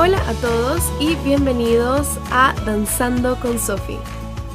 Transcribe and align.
Hola 0.00 0.22
a 0.28 0.34
todos 0.34 0.80
y 1.00 1.16
bienvenidos 1.24 2.20
a 2.30 2.54
Danzando 2.64 3.34
con 3.40 3.58
Sophie. 3.58 3.98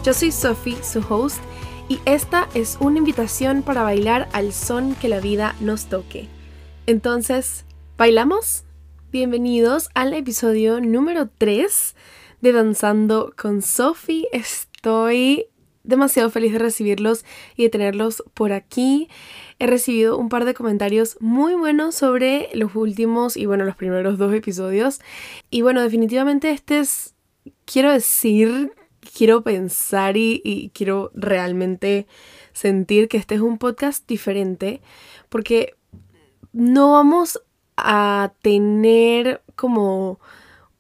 Yo 0.02 0.14
soy 0.14 0.32
Sophie, 0.32 0.82
su 0.82 1.04
host, 1.09 1.44
y 1.89 2.00
esta 2.05 2.48
es 2.54 2.77
una 2.80 3.00
invitación 3.00 3.62
para 3.62 3.84
bailar 3.84 4.30
al 4.32 4.54
son 4.54 4.95
que 4.95 5.09
la 5.09 5.20
vida 5.20 5.54
nos 5.59 5.88
toque. 5.88 6.30
Entonces, 6.86 7.66
¿bailamos? 7.98 8.64
Bienvenidos 9.12 9.90
al 9.95 10.14
episodio 10.14 10.80
número 10.80 11.27
3 11.38 11.94
de 12.39 12.52
Danzando 12.54 13.34
con 13.38 13.62
Sophie. 13.62 14.30
Estoy 14.32 15.48
demasiado 15.84 16.30
feliz 16.30 16.54
de 16.54 16.60
recibirlos 16.60 17.26
y 17.55 17.64
de 17.64 17.70
tenerlos 17.70 18.23
por 18.34 18.54
aquí. 18.54 19.10
He 19.60 19.68
recibido 19.68 20.18
un 20.18 20.30
par 20.30 20.46
de 20.46 20.54
comentarios 20.54 21.18
muy 21.20 21.56
buenos 21.56 21.96
sobre 21.96 22.50
los 22.54 22.76
últimos 22.76 23.38
y 23.38 23.46
bueno, 23.46 23.66
los 23.66 23.76
primeros 23.76 24.18
dos 24.18 24.34
episodios. 24.34 25.00
Y 25.50 25.62
bueno, 25.62 25.82
definitivamente 25.82 26.52
este 26.52 26.80
es, 26.80 27.16
quiero 27.66 27.92
decir, 27.92 28.73
quiero 29.16 29.44
pensar 29.44 30.18
y, 30.18 30.72
quiero 30.73 31.12
realmente 31.14 32.08
sentir 32.54 33.08
que 33.08 33.18
este 33.18 33.36
es 33.36 33.42
un 33.42 33.58
podcast 33.58 34.08
diferente 34.08 34.81
porque 35.30 35.76
no 36.52 36.94
vamos 36.94 37.42
a 37.76 38.34
tener 38.42 39.42
como 39.56 40.20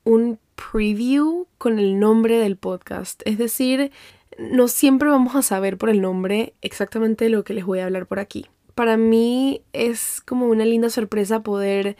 un 0.03 0.39
preview 0.55 1.47
con 1.57 1.79
el 1.79 1.99
nombre 1.99 2.37
del 2.37 2.57
podcast. 2.57 3.21
Es 3.25 3.37
decir, 3.37 3.91
no 4.39 4.67
siempre 4.67 5.09
vamos 5.09 5.35
a 5.35 5.41
saber 5.41 5.77
por 5.77 5.89
el 5.89 6.01
nombre 6.01 6.53
exactamente 6.61 7.29
lo 7.29 7.43
que 7.43 7.53
les 7.53 7.65
voy 7.65 7.79
a 7.79 7.85
hablar 7.85 8.07
por 8.07 8.19
aquí. 8.19 8.47
Para 8.75 8.97
mí 8.97 9.61
es 9.73 10.21
como 10.25 10.47
una 10.47 10.65
linda 10.65 10.89
sorpresa 10.89 11.43
poder 11.43 11.95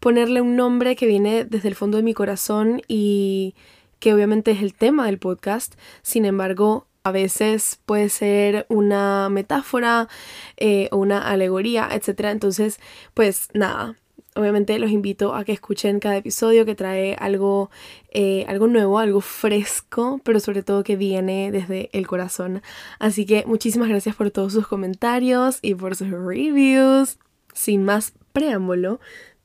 ponerle 0.00 0.40
un 0.40 0.56
nombre 0.56 0.96
que 0.96 1.06
viene 1.06 1.44
desde 1.44 1.68
el 1.68 1.74
fondo 1.74 1.96
de 1.96 2.02
mi 2.02 2.14
corazón 2.14 2.82
y 2.88 3.54
que 3.98 4.14
obviamente 4.14 4.50
es 4.52 4.62
el 4.62 4.74
tema 4.74 5.06
del 5.06 5.18
podcast. 5.18 5.74
Sin 6.02 6.24
embargo, 6.24 6.86
a 7.04 7.10
veces 7.10 7.80
puede 7.86 8.08
ser 8.08 8.66
una 8.68 9.28
metáfora 9.28 10.08
eh, 10.56 10.88
o 10.92 10.98
una 10.98 11.28
alegoría, 11.28 11.88
etc. 11.92 12.26
Entonces, 12.26 12.80
pues 13.14 13.48
nada, 13.54 13.96
obviamente 14.38 14.78
los 14.78 14.90
invito 14.90 15.34
a 15.34 15.44
que 15.44 15.52
escuchen 15.52 15.98
cada 15.98 16.16
episodio 16.16 16.64
que 16.64 16.74
trae 16.74 17.16
algo, 17.18 17.70
eh, 18.10 18.44
algo 18.48 18.68
nuevo, 18.68 18.98
algo 18.98 19.20
fresco, 19.20 20.20
pero 20.22 20.38
sobre 20.38 20.62
todo 20.62 20.84
que 20.84 20.96
viene 20.96 21.50
desde 21.50 21.90
el 21.92 22.06
corazón. 22.06 22.62
Así 23.00 23.26
que 23.26 23.44
muchísimas 23.46 23.88
gracias 23.88 24.14
por 24.14 24.30
todos 24.30 24.52
sus 24.52 24.68
comentarios 24.68 25.58
y 25.60 25.74
por 25.74 25.96
sus 25.96 26.10
reviews. 26.10 27.18
Sin 27.52 27.84
más 27.84 28.12
preámbulo, 28.32 29.00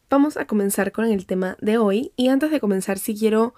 vamos 0.09 0.37
a 0.37 0.45
comenzar 0.45 0.91
con 0.91 1.05
el 1.05 1.25
tema 1.25 1.57
de 1.59 1.79
hoy. 1.79 2.11
Y 2.15 2.27
antes 2.27 2.51
de 2.51 2.59
comenzar, 2.59 2.99
sí 2.99 3.15
quiero 3.17 3.55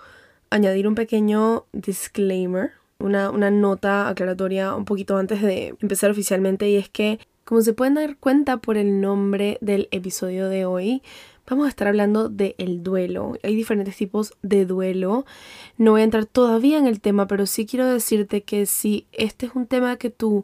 añadir 0.49 0.87
un 0.87 0.95
pequeño 0.95 1.65
disclaimer, 1.73 2.71
una, 2.99 3.29
una 3.29 3.51
nota 3.51 4.07
aclaratoria 4.07 4.73
un 4.73 4.85
poquito 4.85 5.17
antes 5.17 5.41
de 5.41 5.75
empezar 5.81 6.11
oficialmente, 6.11 6.69
y 6.69 6.77
es 6.77 6.87
que 6.87 7.19
como 7.45 7.61
se 7.61 7.73
pueden 7.73 7.93
dar 7.93 8.17
cuenta 8.17 8.57
por 8.57 8.75
el 8.75 8.99
nombre 8.99 9.57
del 9.61 9.87
episodio 9.91 10.49
de 10.49 10.65
hoy, 10.65 11.03
vamos 11.47 11.67
a 11.67 11.69
estar 11.69 11.87
hablando 11.87 12.27
del 12.27 12.55
el 12.57 12.83
duelo. 12.83 13.37
Hay 13.43 13.55
diferentes 13.55 13.95
tipos 13.95 14.33
de 14.41 14.65
duelo. 14.65 15.25
No 15.77 15.91
voy 15.91 16.01
a 16.01 16.05
entrar 16.05 16.25
todavía 16.25 16.79
en 16.79 16.87
el 16.87 16.99
tema, 16.99 17.27
pero 17.27 17.45
sí 17.45 17.65
quiero 17.65 17.85
decirte 17.85 18.41
que 18.41 18.65
si 18.65 19.05
este 19.11 19.45
es 19.45 19.55
un 19.55 19.67
tema 19.67 19.97
que 19.97 20.09
tú 20.09 20.43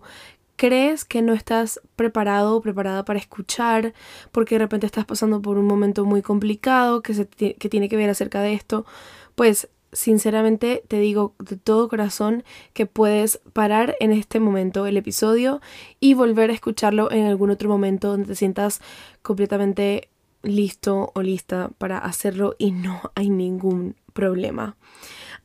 crees 0.57 1.03
que 1.03 1.23
no 1.23 1.33
estás 1.33 1.81
preparado 1.95 2.55
o 2.55 2.61
preparada 2.61 3.03
para 3.03 3.17
escuchar, 3.17 3.95
porque 4.31 4.55
de 4.55 4.59
repente 4.59 4.85
estás 4.85 5.05
pasando 5.05 5.41
por 5.41 5.57
un 5.57 5.65
momento 5.65 6.05
muy 6.05 6.21
complicado 6.21 7.01
que, 7.01 7.15
se 7.15 7.27
que 7.27 7.69
tiene 7.69 7.89
que 7.89 7.97
ver 7.97 8.11
acerca 8.11 8.41
de 8.41 8.53
esto, 8.53 8.85
pues 9.33 9.69
sinceramente 9.93 10.83
te 10.87 10.99
digo 10.99 11.35
de 11.39 11.57
todo 11.57 11.89
corazón 11.89 12.43
que 12.73 12.85
puedes 12.85 13.41
parar 13.53 13.95
en 13.99 14.11
este 14.11 14.39
momento 14.39 14.85
el 14.85 14.97
episodio 14.97 15.61
y 15.99 16.13
volver 16.13 16.49
a 16.49 16.53
escucharlo 16.53 17.11
en 17.11 17.25
algún 17.25 17.49
otro 17.49 17.69
momento 17.69 18.09
donde 18.09 18.27
te 18.27 18.35
sientas 18.35 18.81
completamente 19.21 20.09
listo 20.43 21.11
o 21.13 21.21
lista 21.21 21.69
para 21.77 21.97
hacerlo 21.97 22.55
y 22.57 22.71
no 22.71 23.01
hay 23.15 23.29
ningún 23.29 23.95
problema. 24.13 24.77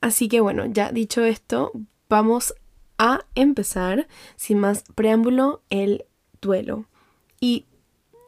Así 0.01 0.29
que 0.29 0.41
bueno, 0.41 0.67
ya 0.67 0.93
dicho 0.93 1.25
esto, 1.25 1.73
vamos 2.09 2.55
a 2.99 3.25
empezar 3.35 4.09
sin 4.37 4.59
más 4.59 4.85
preámbulo 4.95 5.63
el 5.71 6.05
duelo. 6.41 6.87
Y 7.41 7.67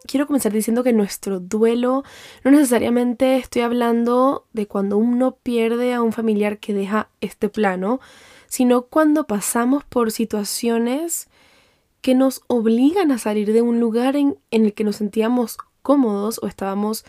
quiero 0.09 0.27
comenzar 0.27 0.53
diciendo 0.53 0.83
que 0.83 0.93
nuestro 0.93 1.39
duelo 1.39 2.03
no 2.43 2.51
necesariamente 2.51 3.37
estoy 3.37 3.63
hablando 3.63 4.47
de 4.53 4.67
cuando 4.67 4.97
uno 4.97 5.37
pierde 5.43 5.93
a 5.93 6.03
un 6.03 6.13
familiar 6.13 6.59
que 6.59 6.73
deja 6.73 7.11
este 7.21 7.49
plano, 7.51 8.01
sino 8.49 8.83
cuando 8.83 9.27
pasamos 9.27 9.85
por 9.85 10.11
situaciones 10.11 11.29
que 12.01 12.15
nos 12.15 12.43
obligan 12.47 13.13
a 13.13 13.19
salir 13.19 13.53
de 13.53 13.61
un 13.61 13.81
lugar 13.81 14.17
en, 14.17 14.39
el 14.51 14.73
que 14.73 14.83
nos 14.83 14.97
sentíamos 14.97 15.59
cómodos 15.83 16.41
o 16.43 16.47
estábamos 16.47 17.05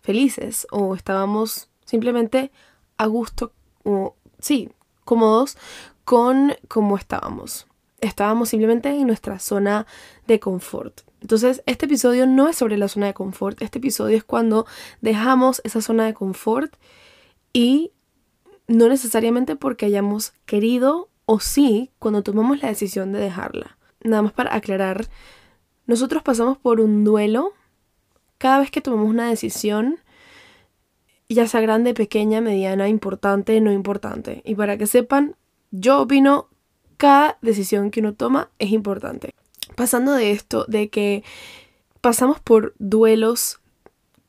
felices 0.00 0.66
o 0.70 0.94
estábamos 0.94 1.68
simplemente 1.84 2.52
a 2.98 3.06
gusto 3.06 3.52
o 3.82 4.14
sí, 4.38 4.70
cómodos 5.04 5.58
con 6.04 6.54
cómo 6.68 6.96
estábamos. 6.96 7.66
Estábamos 8.00 8.50
simplemente 8.50 8.90
en 8.90 9.06
nuestra 9.08 9.40
zona 9.40 9.86
de 10.28 10.38
confort. 10.38 11.00
Entonces, 11.24 11.62
este 11.64 11.86
episodio 11.86 12.26
no 12.26 12.50
es 12.50 12.56
sobre 12.56 12.76
la 12.76 12.86
zona 12.86 13.06
de 13.06 13.14
confort, 13.14 13.62
este 13.62 13.78
episodio 13.78 14.14
es 14.14 14.24
cuando 14.24 14.66
dejamos 15.00 15.62
esa 15.64 15.80
zona 15.80 16.04
de 16.04 16.12
confort 16.12 16.74
y 17.50 17.92
no 18.68 18.90
necesariamente 18.90 19.56
porque 19.56 19.86
hayamos 19.86 20.34
querido 20.44 21.08
o 21.24 21.40
sí 21.40 21.90
cuando 21.98 22.22
tomamos 22.22 22.60
la 22.60 22.68
decisión 22.68 23.12
de 23.12 23.20
dejarla. 23.20 23.78
Nada 24.02 24.20
más 24.20 24.32
para 24.34 24.54
aclarar, 24.54 25.08
nosotros 25.86 26.22
pasamos 26.22 26.58
por 26.58 26.78
un 26.78 27.04
duelo 27.04 27.54
cada 28.36 28.58
vez 28.58 28.70
que 28.70 28.82
tomamos 28.82 29.08
una 29.08 29.30
decisión, 29.30 30.00
ya 31.30 31.48
sea 31.48 31.62
grande, 31.62 31.94
pequeña, 31.94 32.42
mediana, 32.42 32.86
importante, 32.90 33.58
no 33.62 33.72
importante. 33.72 34.42
Y 34.44 34.56
para 34.56 34.76
que 34.76 34.86
sepan, 34.86 35.36
yo 35.70 36.02
opino, 36.02 36.50
cada 36.98 37.38
decisión 37.40 37.90
que 37.90 38.00
uno 38.00 38.12
toma 38.12 38.50
es 38.58 38.72
importante 38.72 39.34
pasando 39.74 40.12
de 40.12 40.32
esto, 40.32 40.64
de 40.68 40.88
que 40.88 41.24
pasamos 42.00 42.40
por 42.40 42.74
duelos 42.78 43.60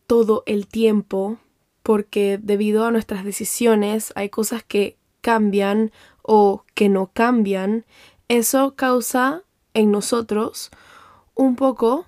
todo 0.07 0.43
el 0.45 0.67
tiempo, 0.67 1.37
porque 1.83 2.39
debido 2.41 2.85
a 2.85 2.91
nuestras 2.91 3.23
decisiones 3.23 4.11
hay 4.15 4.29
cosas 4.29 4.63
que 4.63 4.97
cambian 5.21 5.91
o 6.21 6.63
que 6.73 6.89
no 6.89 7.11
cambian, 7.13 7.85
eso 8.27 8.75
causa 8.75 9.43
en 9.73 9.91
nosotros 9.91 10.71
un 11.35 11.55
poco 11.55 12.05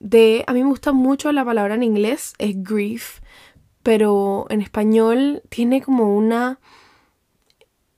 de, 0.00 0.44
a 0.46 0.52
mí 0.52 0.62
me 0.62 0.68
gusta 0.68 0.92
mucho 0.92 1.32
la 1.32 1.44
palabra 1.44 1.74
en 1.74 1.82
inglés, 1.82 2.34
es 2.38 2.62
grief, 2.62 3.20
pero 3.82 4.46
en 4.50 4.60
español 4.60 5.42
tiene 5.48 5.80
como 5.80 6.14
una, 6.14 6.58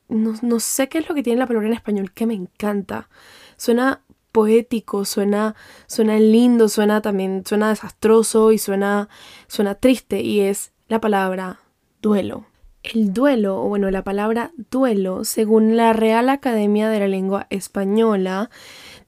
no, 0.08 0.34
no 0.42 0.60
sé 0.60 0.88
qué 0.88 0.98
es 0.98 1.08
lo 1.08 1.14
que 1.14 1.22
tiene 1.22 1.40
la 1.40 1.46
palabra 1.46 1.68
en 1.68 1.74
español, 1.74 2.12
que 2.12 2.26
me 2.26 2.34
encanta. 2.34 3.08
Suena 3.56 4.02
poético, 4.36 5.06
suena, 5.06 5.54
suena 5.86 6.18
lindo, 6.18 6.68
suena 6.68 7.00
también, 7.00 7.42
suena 7.46 7.70
desastroso 7.70 8.52
y 8.52 8.58
suena, 8.58 9.08
suena 9.46 9.76
triste 9.76 10.20
y 10.20 10.40
es 10.40 10.72
la 10.88 11.00
palabra 11.00 11.60
duelo. 12.02 12.44
El 12.82 13.14
duelo, 13.14 13.64
o 13.64 13.68
bueno, 13.68 13.90
la 13.90 14.04
palabra 14.04 14.52
duelo, 14.70 15.24
según 15.24 15.78
la 15.78 15.94
Real 15.94 16.28
Academia 16.28 16.90
de 16.90 17.00
la 17.00 17.08
Lengua 17.08 17.46
Española, 17.48 18.50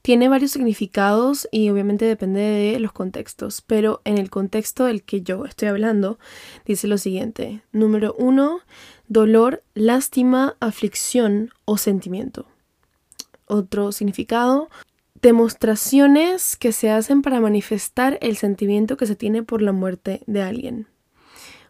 tiene 0.01 0.29
varios 0.29 0.49
significados 0.49 1.47
y 1.51 1.69
obviamente 1.69 2.05
depende 2.05 2.41
de 2.41 2.79
los 2.79 2.91
contextos, 2.91 3.61
pero 3.61 4.01
en 4.05 4.17
el 4.17 4.31
contexto 4.31 4.85
del 4.85 5.03
que 5.03 5.21
yo 5.21 5.45
estoy 5.45 5.67
hablando, 5.67 6.17
dice 6.65 6.87
lo 6.87 6.97
siguiente. 6.97 7.61
Número 7.71 8.15
uno, 8.17 8.61
dolor, 9.07 9.61
lástima, 9.75 10.55
aflicción 10.59 11.51
o 11.65 11.77
sentimiento. 11.77 12.47
Otro 13.45 13.91
significado, 13.91 14.69
demostraciones 15.21 16.55
que 16.55 16.71
se 16.71 16.89
hacen 16.89 17.21
para 17.21 17.41
manifestar 17.41 18.17
el 18.21 18.37
sentimiento 18.37 18.97
que 18.97 19.05
se 19.05 19.15
tiene 19.15 19.43
por 19.43 19.61
la 19.61 19.71
muerte 19.71 20.21
de 20.27 20.41
alguien. 20.41 20.87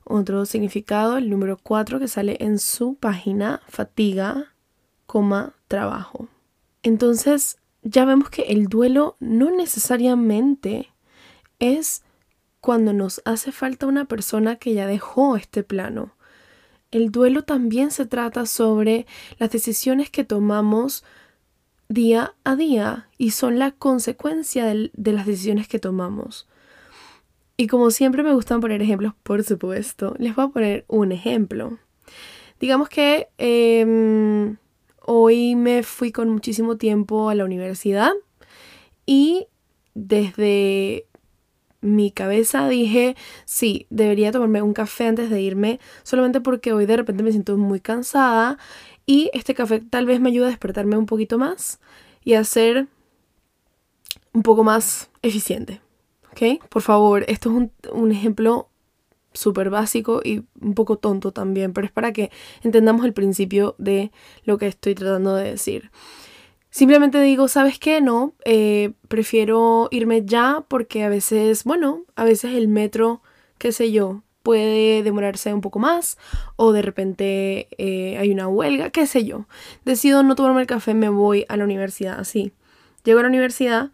Otro 0.04 0.46
significado, 0.46 1.18
el 1.18 1.30
número 1.30 1.58
4 1.62 2.00
que 2.00 2.08
sale 2.08 2.38
en 2.40 2.60
su 2.60 2.96
página, 2.96 3.62
fatiga, 3.68 4.56
coma, 5.06 5.54
trabajo. 5.68 6.28
Entonces, 6.84 7.58
ya 7.84 8.06
vemos 8.06 8.30
que 8.30 8.44
el 8.44 8.68
duelo 8.68 9.18
no 9.20 9.52
necesariamente 9.52 10.90
es 11.60 12.04
cuando 12.62 12.94
nos 12.94 13.22
hace 13.26 13.52
falta 13.52 13.88
una 13.88 14.06
persona 14.06 14.58
que 14.58 14.74
ya 14.74 14.88
dejó 14.88 15.36
este 15.36 15.64
plano. 15.64 16.16
El 16.92 17.12
duelo 17.12 17.44
también 17.44 17.92
se 17.92 18.06
trata 18.06 18.46
sobre 18.46 19.06
las 19.38 19.52
decisiones 19.52 20.10
que 20.10 20.24
tomamos 20.24 21.04
día 21.90 22.36
a 22.44 22.56
día 22.56 23.10
y 23.18 23.32
son 23.32 23.58
la 23.58 23.72
consecuencia 23.72 24.66
de, 24.66 24.92
las 25.12 25.26
decisiones 25.26 25.68
que 25.68 25.80
tomamos. 25.80 26.48
Y 27.58 27.68
como 27.68 27.92
siempre 27.92 28.24
me 28.24 28.34
gustan 28.34 28.62
poner 28.62 28.82
ejemplos, 28.82 29.14
por 29.24 29.44
supuesto, 29.44 30.16
les 30.18 30.36
voy 30.36 30.46
a 30.46 30.50
poner 30.50 30.86
un 30.88 31.12
ejemplo. 31.12 31.80
Digamos 32.60 32.90
que 32.90 33.28
em, 33.38 34.58
hoy 35.02 35.56
me 35.56 35.84
fui 35.84 36.12
con 36.12 36.30
muchísimo 36.30 36.78
tiempo 36.78 37.30
a 37.30 37.36
la 37.36 37.44
universidad 37.44 38.12
y 39.06 39.48
desde 39.96 41.06
mi 41.82 42.12
cabeza 42.12 42.68
dije, 42.70 43.16
sí, 43.46 43.88
debería 43.90 44.32
tomarme 44.32 44.62
un 44.62 44.74
café 44.74 45.08
antes 45.08 45.30
de 45.30 45.42
irme, 45.42 45.80
solamente 46.04 46.42
porque 46.42 46.74
hoy 46.74 46.86
de 46.86 46.98
repente 46.98 47.24
me 47.24 47.32
siento 47.32 47.58
muy 47.58 47.80
cansada 47.80 48.58
y 49.10 49.32
este 49.34 49.56
café 49.56 49.80
tal 49.80 50.06
vez 50.06 50.20
me 50.20 50.30
ayude 50.30 50.46
a 50.46 50.50
despertarme 50.50 50.96
un 50.96 51.08
poquito 51.08 51.40
más 51.40 51.80
y 52.24 52.36
a 52.36 52.44
ser 52.44 52.86
un 54.34 54.44
poco 54.44 54.64
más 54.64 55.10
eficiente. 55.24 55.82
¿Ok? 56.32 56.64
Por 56.70 56.84
favor, 56.84 57.26
esto 57.28 57.50
es 57.50 57.56
un, 57.56 57.72
un 57.92 58.12
ejemplo 58.12 58.70
súper 59.34 59.72
básico 59.72 60.22
y 60.24 60.44
un 60.62 60.76
poco 60.76 61.00
tonto 61.00 61.32
también, 61.32 61.74
pero 61.74 61.88
es 61.88 61.92
para 61.92 62.14
que 62.14 62.30
entendamos 62.62 63.04
el 63.04 63.14
principio 63.14 63.74
de 63.80 64.12
lo 64.44 64.60
que 64.60 64.68
estoy 64.68 64.94
tratando 64.94 65.34
de 65.34 65.50
decir. 65.50 65.90
Simplemente 66.70 67.20
digo, 67.20 67.48
¿sabes 67.48 67.80
qué? 67.80 68.02
No, 68.02 68.36
eh, 68.46 68.92
prefiero 69.08 69.88
irme 69.90 70.22
ya 70.24 70.64
porque 70.68 71.04
a 71.04 71.10
veces, 71.10 71.64
bueno, 71.64 72.04
a 72.16 72.26
veces 72.26 72.54
el 72.54 72.68
metro, 72.68 73.24
qué 73.58 73.72
sé 73.72 73.92
yo, 73.92 74.22
puede 74.50 75.04
demorarse 75.04 75.54
un 75.54 75.62
poco 75.62 75.78
más 75.78 76.18
o 76.56 76.72
de 76.72 76.82
repente 76.82 77.68
eh, 77.78 78.18
hay 78.18 78.32
una 78.32 78.48
huelga, 78.48 78.90
qué 78.90 79.06
sé 79.06 79.24
yo. 79.24 79.46
Decido 79.86 80.24
no 80.24 80.34
tomarme 80.34 80.62
el 80.62 80.66
café, 80.66 80.96
me 80.96 81.10
voy 81.10 81.46
a 81.50 81.56
la 81.56 81.66
universidad 81.66 82.20
así. 82.20 82.52
Llego 83.04 83.20
a 83.20 83.22
la 83.22 83.30
universidad, 83.30 83.92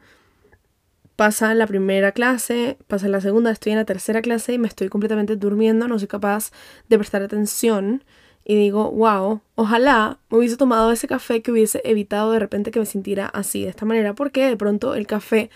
pasa 1.18 1.54
la 1.56 1.68
primera 1.68 2.14
clase, 2.14 2.78
pasa 2.88 3.10
la 3.10 3.20
segunda, 3.20 3.52
estoy 3.52 3.74
en 3.74 3.80
la 3.80 3.84
tercera 3.84 4.22
clase 4.22 4.54
y 4.54 4.58
me 4.58 4.70
estoy 4.70 4.88
completamente 4.88 5.36
durmiendo, 5.36 5.90
no 5.90 6.00
soy 6.00 6.08
capaz 6.08 6.54
de 6.88 6.98
prestar 7.00 7.22
atención 7.22 8.06
y 8.46 8.56
digo, 8.56 8.90
wow, 8.92 9.42
ojalá 9.56 10.20
me 10.30 10.38
hubiese 10.38 10.56
tomado 10.56 10.90
ese 10.90 11.10
café 11.10 11.42
que 11.42 11.52
hubiese 11.52 11.82
evitado 11.84 12.32
de 12.32 12.40
repente 12.40 12.72
que 12.72 12.80
me 12.80 12.86
sintiera 12.86 13.26
así, 13.26 13.64
de 13.64 13.72
esta 13.72 13.86
manera, 13.86 14.16
porque 14.16 14.48
de 14.48 14.56
pronto 14.56 14.96
el 14.96 15.06
café 15.06 15.50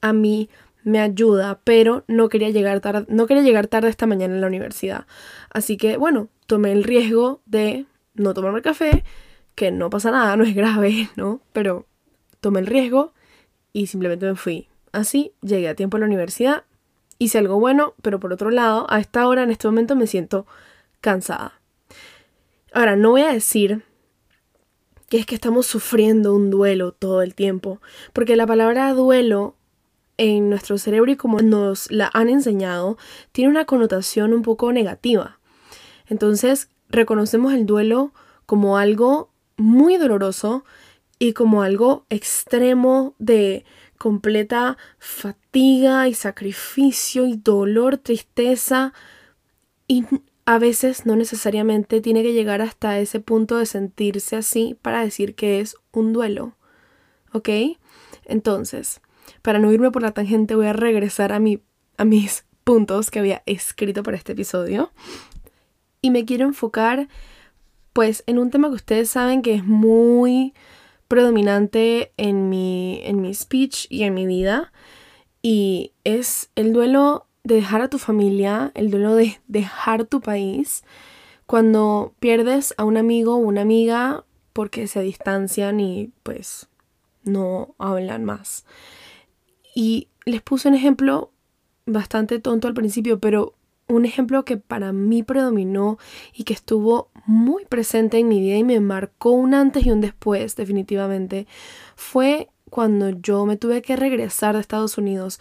a 0.00 0.12
mí 0.12 0.48
me 0.84 1.00
ayuda, 1.00 1.60
pero 1.64 2.04
no 2.06 2.28
quería 2.28 2.50
llegar 2.50 2.80
tarde, 2.80 3.06
no 3.08 3.26
quería 3.26 3.42
llegar 3.42 3.66
tarde 3.66 3.88
esta 3.88 4.06
mañana 4.06 4.34
en 4.34 4.40
la 4.40 4.46
universidad. 4.46 5.06
Así 5.50 5.76
que, 5.76 5.96
bueno, 5.96 6.28
tomé 6.46 6.72
el 6.72 6.84
riesgo 6.84 7.40
de 7.46 7.86
no 8.14 8.34
tomarme 8.34 8.62
café, 8.62 9.02
que 9.54 9.70
no 9.70 9.90
pasa 9.90 10.10
nada, 10.10 10.36
no 10.38 10.44
es 10.44 10.54
grave, 10.54 11.10
¿no? 11.16 11.40
Pero 11.52 11.86
tomé 12.40 12.60
el 12.60 12.66
riesgo 12.66 13.12
y 13.72 13.86
simplemente 13.86 14.26
me 14.26 14.36
fui. 14.36 14.68
Así 14.92 15.32
llegué 15.42 15.68
a 15.68 15.74
tiempo 15.74 15.96
a 15.96 16.00
la 16.00 16.06
universidad, 16.06 16.64
hice 17.18 17.38
algo 17.38 17.58
bueno, 17.58 17.94
pero 18.02 18.20
por 18.20 18.32
otro 18.32 18.50
lado, 18.50 18.86
a 18.90 19.00
esta 19.00 19.26
hora, 19.26 19.42
en 19.42 19.50
este 19.50 19.66
momento, 19.66 19.96
me 19.96 20.06
siento 20.06 20.46
cansada. 21.00 21.60
Ahora, 22.72 22.96
no 22.96 23.10
voy 23.10 23.22
a 23.22 23.32
decir 23.32 23.82
que 25.08 25.18
es 25.18 25.26
que 25.26 25.34
estamos 25.34 25.66
sufriendo 25.66 26.34
un 26.34 26.50
duelo 26.50 26.92
todo 26.92 27.22
el 27.22 27.34
tiempo, 27.34 27.80
porque 28.12 28.36
la 28.36 28.46
palabra 28.46 28.92
duelo 28.92 29.54
en 30.16 30.50
nuestro 30.50 30.78
cerebro 30.78 31.10
y 31.10 31.16
como 31.16 31.40
nos 31.40 31.90
la 31.90 32.10
han 32.12 32.28
enseñado, 32.28 32.96
tiene 33.32 33.50
una 33.50 33.64
connotación 33.64 34.32
un 34.32 34.42
poco 34.42 34.72
negativa. 34.72 35.38
Entonces, 36.06 36.68
reconocemos 36.88 37.52
el 37.52 37.66
duelo 37.66 38.12
como 38.46 38.78
algo 38.78 39.30
muy 39.56 39.96
doloroso 39.96 40.64
y 41.18 41.32
como 41.32 41.62
algo 41.62 42.04
extremo 42.10 43.14
de 43.18 43.64
completa 43.98 44.76
fatiga 44.98 46.08
y 46.08 46.14
sacrificio 46.14 47.26
y 47.26 47.36
dolor, 47.36 47.96
tristeza. 47.96 48.92
Y 49.86 50.04
a 50.44 50.58
veces 50.58 51.06
no 51.06 51.16
necesariamente 51.16 52.00
tiene 52.00 52.22
que 52.22 52.32
llegar 52.32 52.60
hasta 52.60 52.98
ese 52.98 53.20
punto 53.20 53.58
de 53.58 53.66
sentirse 53.66 54.36
así 54.36 54.76
para 54.82 55.02
decir 55.02 55.34
que 55.34 55.60
es 55.60 55.76
un 55.92 56.12
duelo. 56.12 56.56
¿Ok? 57.32 57.48
Entonces, 58.26 59.00
para 59.42 59.58
no 59.58 59.72
irme 59.72 59.90
por 59.90 60.02
la 60.02 60.12
tangente, 60.12 60.54
voy 60.54 60.66
a 60.66 60.72
regresar 60.72 61.32
a, 61.32 61.38
mi, 61.38 61.60
a 61.96 62.04
mis 62.04 62.44
puntos 62.64 63.10
que 63.10 63.18
había 63.18 63.42
escrito 63.46 64.02
para 64.02 64.16
este 64.16 64.32
episodio. 64.32 64.90
Y 66.00 66.10
me 66.10 66.24
quiero 66.24 66.46
enfocar, 66.46 67.08
pues, 67.92 68.24
en 68.26 68.38
un 68.38 68.50
tema 68.50 68.68
que 68.68 68.74
ustedes 68.74 69.10
saben 69.10 69.42
que 69.42 69.54
es 69.54 69.64
muy 69.64 70.54
predominante 71.08 72.12
en 72.16 72.48
mi, 72.48 73.00
en 73.04 73.20
mi 73.20 73.34
speech 73.34 73.86
y 73.90 74.02
en 74.02 74.14
mi 74.14 74.26
vida. 74.26 74.72
Y 75.42 75.92
es 76.04 76.50
el 76.54 76.72
duelo 76.72 77.26
de 77.42 77.56
dejar 77.56 77.82
a 77.82 77.88
tu 77.88 77.98
familia, 77.98 78.72
el 78.74 78.90
duelo 78.90 79.14
de 79.14 79.38
dejar 79.46 80.04
tu 80.06 80.20
país, 80.20 80.82
cuando 81.46 82.14
pierdes 82.20 82.74
a 82.78 82.84
un 82.84 82.96
amigo 82.96 83.34
o 83.34 83.38
una 83.38 83.60
amiga 83.60 84.24
porque 84.54 84.86
se 84.86 85.02
distancian 85.02 85.80
y 85.80 86.10
pues 86.22 86.68
no 87.24 87.74
hablan 87.78 88.24
más. 88.24 88.64
Y 89.74 90.08
les 90.24 90.40
puse 90.40 90.68
un 90.68 90.74
ejemplo 90.74 91.32
bastante 91.86 92.38
tonto 92.38 92.68
al 92.68 92.74
principio, 92.74 93.18
pero 93.18 93.54
un 93.88 94.04
ejemplo 94.06 94.44
que 94.44 94.56
para 94.56 94.92
mí 94.92 95.22
predominó 95.22 95.98
y 96.32 96.44
que 96.44 96.54
estuvo 96.54 97.10
muy 97.26 97.66
presente 97.66 98.18
en 98.18 98.28
mi 98.28 98.40
vida 98.40 98.56
y 98.56 98.64
me 98.64 98.80
marcó 98.80 99.32
un 99.32 99.54
antes 99.54 99.84
y 99.84 99.90
un 99.90 100.00
después 100.00 100.56
definitivamente 100.56 101.46
fue 101.96 102.48
cuando 102.70 103.10
yo 103.10 103.44
me 103.46 103.56
tuve 103.56 103.82
que 103.82 103.96
regresar 103.96 104.54
de 104.54 104.60
Estados 104.60 104.96
Unidos. 104.96 105.38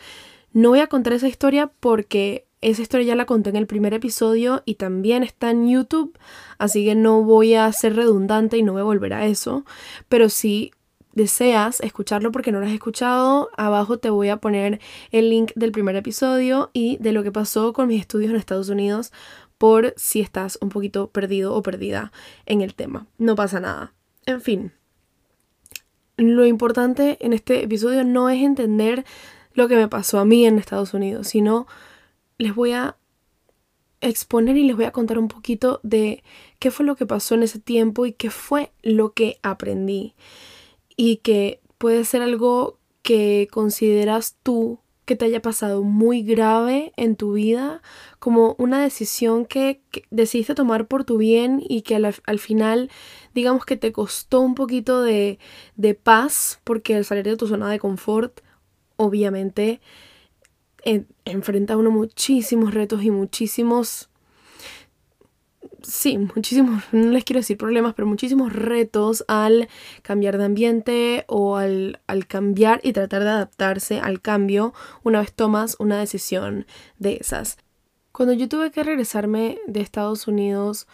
No 0.51 0.69
voy 0.69 0.79
a 0.79 0.87
contar 0.87 1.13
esa 1.13 1.27
historia 1.27 1.71
porque 1.79 2.45
esa 2.61 2.81
historia 2.81 3.07
ya 3.07 3.15
la 3.15 3.25
conté 3.25 3.49
en 3.49 3.55
el 3.55 3.67
primer 3.67 3.93
episodio 3.93 4.61
y 4.65 4.75
también 4.75 5.23
está 5.23 5.51
en 5.51 5.67
YouTube, 5.69 6.17
así 6.57 6.85
que 6.85 6.95
no 6.95 7.23
voy 7.23 7.55
a 7.55 7.71
ser 7.71 7.95
redundante 7.95 8.57
y 8.57 8.63
no 8.63 8.73
voy 8.73 8.81
a 8.81 8.85
volver 8.85 9.13
a 9.13 9.25
eso, 9.25 9.65
pero 10.07 10.29
si 10.29 10.71
deseas 11.13 11.79
escucharlo 11.81 12.31
porque 12.31 12.51
no 12.51 12.59
lo 12.59 12.65
has 12.65 12.73
escuchado, 12.73 13.49
abajo 13.55 13.97
te 13.97 14.09
voy 14.09 14.29
a 14.29 14.37
poner 14.37 14.81
el 15.11 15.29
link 15.29 15.51
del 15.55 15.71
primer 15.71 15.95
episodio 15.95 16.69
y 16.73 16.97
de 16.97 17.11
lo 17.11 17.23
que 17.23 17.31
pasó 17.31 17.73
con 17.73 17.87
mis 17.87 18.01
estudios 18.01 18.31
en 18.31 18.37
Estados 18.37 18.69
Unidos 18.69 19.11
por 19.57 19.93
si 19.95 20.19
estás 20.19 20.57
un 20.61 20.69
poquito 20.69 21.07
perdido 21.07 21.53
o 21.53 21.61
perdida 21.61 22.11
en 22.45 22.61
el 22.61 22.75
tema. 22.75 23.07
No 23.17 23.35
pasa 23.35 23.59
nada. 23.59 23.93
En 24.25 24.41
fin, 24.41 24.73
lo 26.17 26.45
importante 26.45 27.17
en 27.21 27.33
este 27.33 27.63
episodio 27.63 28.03
no 28.03 28.29
es 28.29 28.41
entender 28.41 29.05
lo 29.53 29.67
que 29.67 29.75
me 29.75 29.87
pasó 29.87 30.19
a 30.19 30.25
mí 30.25 30.45
en 30.45 30.57
Estados 30.57 30.93
Unidos, 30.93 31.27
sino 31.27 31.67
les 32.37 32.55
voy 32.55 32.71
a 32.71 32.97
exponer 34.01 34.57
y 34.57 34.63
les 34.63 34.75
voy 34.75 34.85
a 34.85 34.91
contar 34.91 35.17
un 35.17 35.27
poquito 35.27 35.79
de 35.83 36.23
qué 36.59 36.71
fue 36.71 36.85
lo 36.85 36.95
que 36.95 37.05
pasó 37.05 37.35
en 37.35 37.43
ese 37.43 37.59
tiempo 37.59 38.05
y 38.05 38.13
qué 38.13 38.29
fue 38.29 38.71
lo 38.81 39.13
que 39.13 39.39
aprendí. 39.43 40.13
Y 40.95 41.17
que 41.17 41.61
puede 41.77 42.05
ser 42.05 42.21
algo 42.21 42.79
que 43.01 43.47
consideras 43.51 44.37
tú 44.43 44.79
que 45.05 45.15
te 45.17 45.25
haya 45.25 45.41
pasado 45.41 45.83
muy 45.83 46.23
grave 46.23 46.93
en 46.95 47.17
tu 47.17 47.33
vida, 47.33 47.81
como 48.19 48.55
una 48.57 48.81
decisión 48.81 49.45
que, 49.45 49.81
decidiste 50.11 50.55
tomar 50.55 50.87
por 50.87 51.03
tu 51.03 51.17
bien 51.17 51.61
y 51.67 51.81
que 51.81 51.95
al, 51.95 52.15
al, 52.25 52.39
final, 52.39 52.89
digamos 53.33 53.65
que 53.65 53.75
te 53.75 53.91
costó 53.91 54.39
un 54.39 54.55
poquito 54.55 55.01
de, 55.01 55.39
de 55.75 55.93
paz, 55.93 56.61
porque 56.63 56.95
al 56.95 57.03
salir 57.03 57.25
de 57.25 57.35
tu 57.35 57.47
zona 57.47 57.69
de 57.69 57.79
confort 57.79 58.39
obviamente 58.95 59.81
enfrenta 61.25 61.77
uno 61.77 61.91
muchísimos 61.91 62.73
retos 62.73 63.03
y 63.03 63.11
muchísimos, 63.11 64.09
sí, 65.83 66.17
muchísimos, 66.17 66.83
no 66.91 67.11
les 67.11 67.23
quiero 67.23 67.39
decir 67.39 67.57
problemas, 67.57 67.93
pero 67.93 68.07
muchísimos 68.07 68.53
retos 68.53 69.23
al 69.27 69.69
cambiar 70.01 70.37
de 70.37 70.45
ambiente 70.45 71.25
o 71.27 71.57
al, 71.57 72.01
al 72.07 72.27
cambiar 72.27 72.79
y 72.83 72.93
tratar 72.93 73.23
de 73.23 73.29
adaptarse 73.29 73.99
al 73.99 74.21
cambio 74.21 74.73
una 75.03 75.19
vez 75.19 75.33
tomas 75.33 75.75
una 75.79 75.99
decisión 75.99 76.65
de 76.99 77.17
esas. 77.19 77.57
Cuando 78.11 78.33
yo 78.33 78.47
tuve 78.47 78.71
que 78.71 78.83
regresarme 78.83 79.59
de 79.67 79.81
Estados 79.81 80.27
Unidos, 80.27 80.87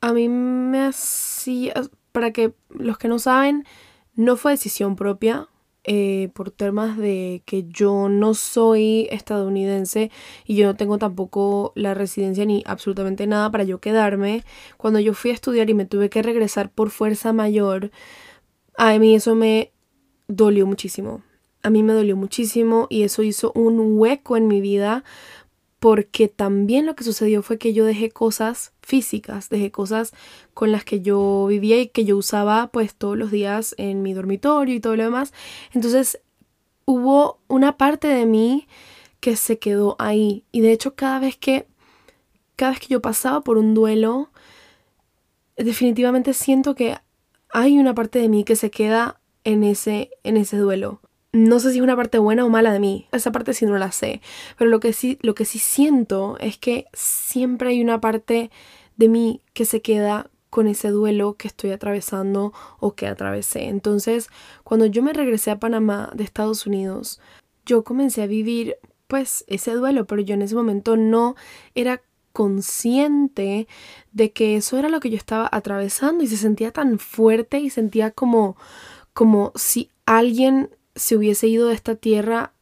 a 0.00 0.12
mí 0.12 0.28
me 0.28 0.86
hacía, 0.86 1.74
para 2.12 2.32
que 2.32 2.54
los 2.70 2.98
que 2.98 3.08
no 3.08 3.18
saben, 3.18 3.64
no 4.14 4.36
fue 4.36 4.52
decisión 4.52 4.96
propia, 4.96 5.48
eh, 5.84 6.28
por 6.34 6.50
temas 6.50 6.98
de 6.98 7.42
que 7.46 7.64
yo 7.68 8.08
no 8.08 8.34
soy 8.34 9.08
estadounidense 9.10 10.10
y 10.44 10.56
yo 10.56 10.66
no 10.66 10.76
tengo 10.76 10.98
tampoco 10.98 11.72
la 11.74 11.94
residencia 11.94 12.44
ni 12.44 12.62
absolutamente 12.66 13.26
nada 13.26 13.50
para 13.50 13.64
yo 13.64 13.80
quedarme. 13.80 14.44
Cuando 14.76 15.00
yo 15.00 15.14
fui 15.14 15.30
a 15.30 15.34
estudiar 15.34 15.70
y 15.70 15.74
me 15.74 15.86
tuve 15.86 16.10
que 16.10 16.22
regresar 16.22 16.70
por 16.70 16.90
fuerza 16.90 17.32
mayor, 17.32 17.90
a 18.76 18.98
mí 18.98 19.14
eso 19.14 19.34
me 19.34 19.72
dolió 20.28 20.66
muchísimo. 20.66 21.22
A 21.62 21.70
mí 21.70 21.82
me 21.82 21.92
dolió 21.92 22.16
muchísimo 22.16 22.86
y 22.90 23.02
eso 23.02 23.22
hizo 23.22 23.52
un 23.54 23.98
hueco 23.98 24.36
en 24.36 24.48
mi 24.48 24.60
vida 24.60 25.04
porque 25.78 26.28
también 26.28 26.84
lo 26.84 26.94
que 26.94 27.04
sucedió 27.04 27.42
fue 27.42 27.58
que 27.58 27.72
yo 27.72 27.86
dejé 27.86 28.10
cosas 28.10 28.72
físicas, 28.90 29.48
dejé 29.48 29.70
cosas 29.70 30.12
con 30.52 30.72
las 30.72 30.84
que 30.84 31.00
yo 31.00 31.46
vivía 31.48 31.80
y 31.80 31.86
que 31.86 32.04
yo 32.04 32.16
usaba 32.16 32.66
pues 32.72 32.94
todos 32.96 33.16
los 33.16 33.30
días 33.30 33.74
en 33.78 34.02
mi 34.02 34.12
dormitorio 34.12 34.74
y 34.74 34.80
todo 34.80 34.96
lo 34.96 35.04
demás. 35.04 35.32
Entonces 35.72 36.20
hubo 36.86 37.38
una 37.46 37.76
parte 37.76 38.08
de 38.08 38.26
mí 38.26 38.66
que 39.20 39.36
se 39.36 39.58
quedó 39.60 39.94
ahí. 40.00 40.44
Y 40.50 40.60
de 40.60 40.72
hecho 40.72 40.96
cada 40.96 41.20
vez 41.20 41.36
que, 41.36 41.68
cada 42.56 42.72
vez 42.72 42.80
que 42.80 42.88
yo 42.88 43.00
pasaba 43.00 43.42
por 43.42 43.58
un 43.58 43.74
duelo, 43.74 44.30
definitivamente 45.56 46.34
siento 46.34 46.74
que 46.74 46.96
hay 47.52 47.78
una 47.78 47.94
parte 47.94 48.18
de 48.18 48.28
mí 48.28 48.42
que 48.42 48.56
se 48.56 48.70
queda 48.70 49.20
en 49.44 49.62
ese, 49.62 50.10
en 50.24 50.36
ese 50.36 50.56
duelo. 50.56 51.00
No 51.32 51.60
sé 51.60 51.70
si 51.70 51.78
es 51.78 51.82
una 51.84 51.94
parte 51.94 52.18
buena 52.18 52.44
o 52.44 52.48
mala 52.48 52.72
de 52.72 52.80
mí, 52.80 53.06
esa 53.12 53.30
parte 53.30 53.54
sí 53.54 53.64
no 53.64 53.78
la 53.78 53.92
sé, 53.92 54.20
pero 54.58 54.68
lo 54.68 54.80
que 54.80 54.92
sí, 54.92 55.16
lo 55.22 55.36
que 55.36 55.44
sí 55.44 55.60
siento 55.60 56.36
es 56.40 56.58
que 56.58 56.86
siempre 56.92 57.68
hay 57.70 57.80
una 57.80 58.00
parte 58.00 58.50
de 58.96 59.08
mí 59.08 59.40
que 59.52 59.64
se 59.64 59.82
queda 59.82 60.30
con 60.50 60.66
ese 60.66 60.90
duelo 60.90 61.34
que 61.34 61.48
estoy 61.48 61.70
atravesando 61.70 62.52
o 62.80 62.94
que 62.94 63.06
atravesé. 63.06 63.68
Entonces, 63.68 64.28
cuando 64.64 64.86
yo 64.86 65.02
me 65.02 65.12
regresé 65.12 65.50
a 65.50 65.60
Panamá 65.60 66.10
de 66.14 66.24
Estados 66.24 66.66
Unidos, 66.66 67.20
yo 67.64 67.84
comencé 67.84 68.22
a 68.22 68.26
vivir 68.26 68.76
pues 69.06 69.44
ese 69.48 69.72
duelo, 69.72 70.06
pero 70.06 70.22
yo 70.22 70.34
en 70.34 70.42
ese 70.42 70.54
momento 70.54 70.96
no 70.96 71.36
era 71.74 72.02
consciente 72.32 73.66
de 74.12 74.32
que 74.32 74.56
eso 74.56 74.78
era 74.78 74.88
lo 74.88 75.00
que 75.00 75.10
yo 75.10 75.16
estaba 75.16 75.48
atravesando 75.50 76.22
y 76.22 76.28
se 76.28 76.36
sentía 76.36 76.70
tan 76.70 76.98
fuerte 76.98 77.58
y 77.58 77.70
sentía 77.70 78.12
como 78.12 78.56
como 79.12 79.52
si 79.56 79.90
alguien 80.06 80.70
se 80.94 81.16
hubiese 81.16 81.48
ido 81.48 81.68
de 81.68 81.74
esta 81.74 81.94
tierra, 81.96 82.52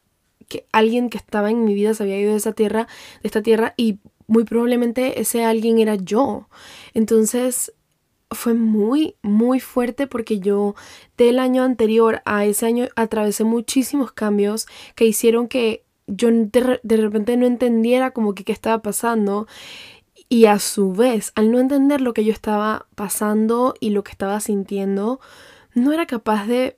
que 0.49 0.67
alguien 0.73 1.11
que 1.11 1.19
estaba 1.19 1.51
en 1.51 1.65
mi 1.65 1.75
vida 1.75 1.95
se 1.95 2.03
había 2.03 2.19
ido 2.19 2.33
de 2.33 2.39
esa 2.39 2.53
tierra, 2.53 2.89
de 3.23 3.29
esta 3.29 3.43
tierra 3.43 3.75
y 3.77 3.99
muy 4.29 4.45
probablemente 4.45 5.21
ese 5.21 5.45
alguien 5.45 5.81
era 5.81 5.97
yo. 5.97 6.49
Entonces 6.95 7.73
fue 8.31 8.55
muy, 8.55 9.17
muy 9.23 9.59
fuerte 9.59 10.07
porque 10.07 10.39
yo 10.39 10.75
del 11.17 11.39
año 11.39 11.65
anterior 11.65 12.23
a 12.25 12.45
ese 12.45 12.67
año 12.67 12.87
atravesé 12.95 13.43
muchísimos 13.45 14.13
cambios 14.13 14.69
que 14.95 15.07
hicieron 15.07 15.49
que 15.49 15.85
yo 16.07 16.29
de, 16.31 16.79
repente 16.97 17.37
no 17.37 17.47
entendiera 17.47 18.13
como 18.13 18.35
que 18.35 18.45
qué 18.45 18.53
estaba 18.53 18.83
pasando 18.83 19.47
y 20.29 20.45
a 20.45 20.59
su 20.59 20.93
vez, 20.93 21.33
al 21.37 21.51
no 21.51 21.59
entender 21.59 22.03
lo 22.03 22.13
que 22.13 22.25
yo 22.25 22.33
estaba 22.33 22.87
pasando 22.95 23.75
y 23.81 23.91
lo 23.91 24.05
que 24.05 24.13
estaba 24.13 24.41
sintiendo, 24.41 25.21
no 25.75 25.93
era 25.93 26.07
capaz 26.07 26.47
de 26.47 26.77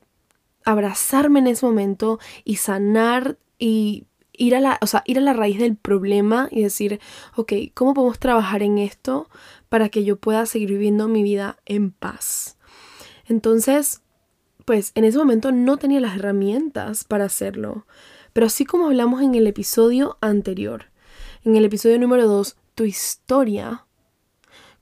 abrazarme 0.64 1.40
en 1.40 1.48
ese 1.48 1.66
momento 1.66 2.20
y 2.44 2.56
sanar 2.56 3.38
y 3.58 4.06
ir 4.40 4.56
a 4.56 4.60
la, 4.60 4.78
o 4.80 4.86
sea, 4.86 5.02
ir 5.04 5.18
a 5.18 5.20
la 5.20 5.34
raíz 5.34 5.58
del 5.58 5.76
problema 5.76 6.48
y 6.50 6.62
decir, 6.62 6.98
ok, 7.36 7.52
¿cómo 7.74 7.92
podemos 7.92 8.18
trabajar 8.18 8.62
en 8.62 8.78
esto 8.78 9.28
para 9.68 9.90
que 9.90 10.02
yo 10.02 10.16
pueda 10.16 10.46
seguir 10.46 10.70
viviendo 10.70 11.08
mi 11.08 11.22
vida 11.22 11.58
en 11.66 11.90
paz? 11.90 12.56
Entonces, 13.28 14.00
pues 14.64 14.92
en 14.94 15.04
ese 15.04 15.18
momento 15.18 15.52
no 15.52 15.76
tenía 15.76 16.00
las 16.00 16.16
herramientas 16.16 17.04
para 17.04 17.26
hacerlo. 17.26 17.86
Pero 18.32 18.46
así 18.46 18.64
como 18.64 18.86
hablamos 18.86 19.20
en 19.20 19.34
el 19.34 19.46
episodio 19.46 20.16
anterior, 20.22 20.86
en 21.44 21.56
el 21.56 21.66
episodio 21.66 21.98
número 21.98 22.26
2, 22.26 22.56
tu 22.74 22.84
historia, 22.84 23.84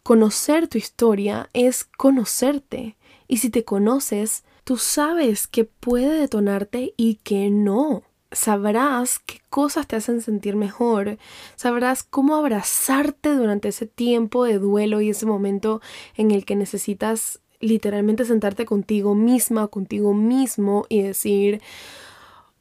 conocer 0.04 0.68
tu 0.68 0.78
historia 0.78 1.50
es 1.52 1.84
conocerte. 1.84 2.96
Y 3.26 3.38
si 3.38 3.50
te 3.50 3.64
conoces, 3.64 4.44
tú 4.62 4.76
sabes 4.76 5.48
que 5.48 5.64
puede 5.64 6.20
detonarte 6.20 6.94
y 6.96 7.16
que 7.16 7.50
no. 7.50 8.04
Sabrás 8.30 9.20
qué 9.20 9.40
cosas 9.48 9.86
te 9.86 9.96
hacen 9.96 10.20
sentir 10.20 10.54
mejor, 10.54 11.18
sabrás 11.56 12.02
cómo 12.02 12.36
abrazarte 12.36 13.34
durante 13.34 13.68
ese 13.68 13.86
tiempo 13.86 14.44
de 14.44 14.58
duelo 14.58 15.00
y 15.00 15.10
ese 15.10 15.24
momento 15.24 15.80
en 16.16 16.30
el 16.30 16.44
que 16.44 16.54
necesitas 16.54 17.40
literalmente 17.60 18.24
sentarte 18.24 18.66
contigo 18.66 19.14
misma, 19.14 19.68
contigo 19.68 20.12
mismo 20.14 20.84
y 20.88 21.02
decir, 21.02 21.62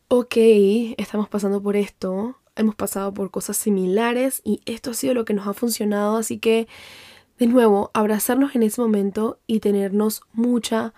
ok, 0.08 0.36
estamos 0.98 1.28
pasando 1.28 1.62
por 1.62 1.76
esto, 1.76 2.38
hemos 2.56 2.76
pasado 2.76 3.14
por 3.14 3.30
cosas 3.30 3.58
similares 3.58 4.42
y 4.44 4.62
esto 4.66 4.92
ha 4.92 4.94
sido 4.94 5.14
lo 5.14 5.26
que 5.26 5.34
nos 5.34 5.48
ha 5.48 5.54
funcionado, 5.54 6.18
así 6.18 6.40
que 6.40 6.68
de 7.38 7.46
nuevo, 7.46 7.92
abrazarnos 7.94 8.56
en 8.56 8.64
ese 8.64 8.82
momento 8.82 9.40
y 9.46 9.60
tenernos 9.60 10.22
mucha 10.34 10.94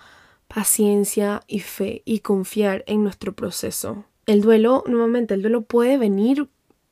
paciencia 0.48 1.44
y 1.48 1.60
fe 1.60 2.02
y 2.06 2.20
confiar 2.20 2.86
en 2.88 3.04
nuestro 3.04 3.34
proceso. 3.34 4.06
El 4.30 4.42
duelo, 4.42 4.84
nuevamente, 4.86 5.34
el 5.34 5.42
duelo 5.42 5.64
puede 5.64 5.98
venir 5.98 6.50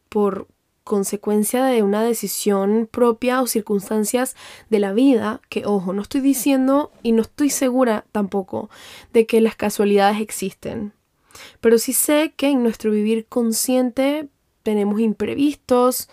por 0.09 0.47
consecuencia 0.83 1.63
de 1.65 1.83
una 1.83 2.01
decisión 2.01 2.89
propia 2.91 3.43
o 3.43 3.45
circunstancias 3.45 4.35
de 4.71 4.79
la 4.79 4.91
vida, 4.91 5.39
que 5.47 5.63
ojo, 5.63 5.93
no 5.93 6.01
estoy 6.01 6.21
diciendo 6.21 6.91
y 7.03 7.11
no 7.11 7.21
estoy 7.21 7.51
segura 7.51 8.05
tampoco 8.11 8.71
de 9.13 9.27
que 9.27 9.39
las 9.39 9.55
casualidades 9.55 10.19
existen. 10.19 10.93
Pero 11.61 11.77
sí 11.77 11.93
sé 11.93 12.33
que 12.35 12.49
en 12.49 12.63
nuestro 12.63 12.89
vivir 12.89 13.27
consciente 13.27 14.29
tenemos 14.63 14.99
imprevistos 14.99 16.09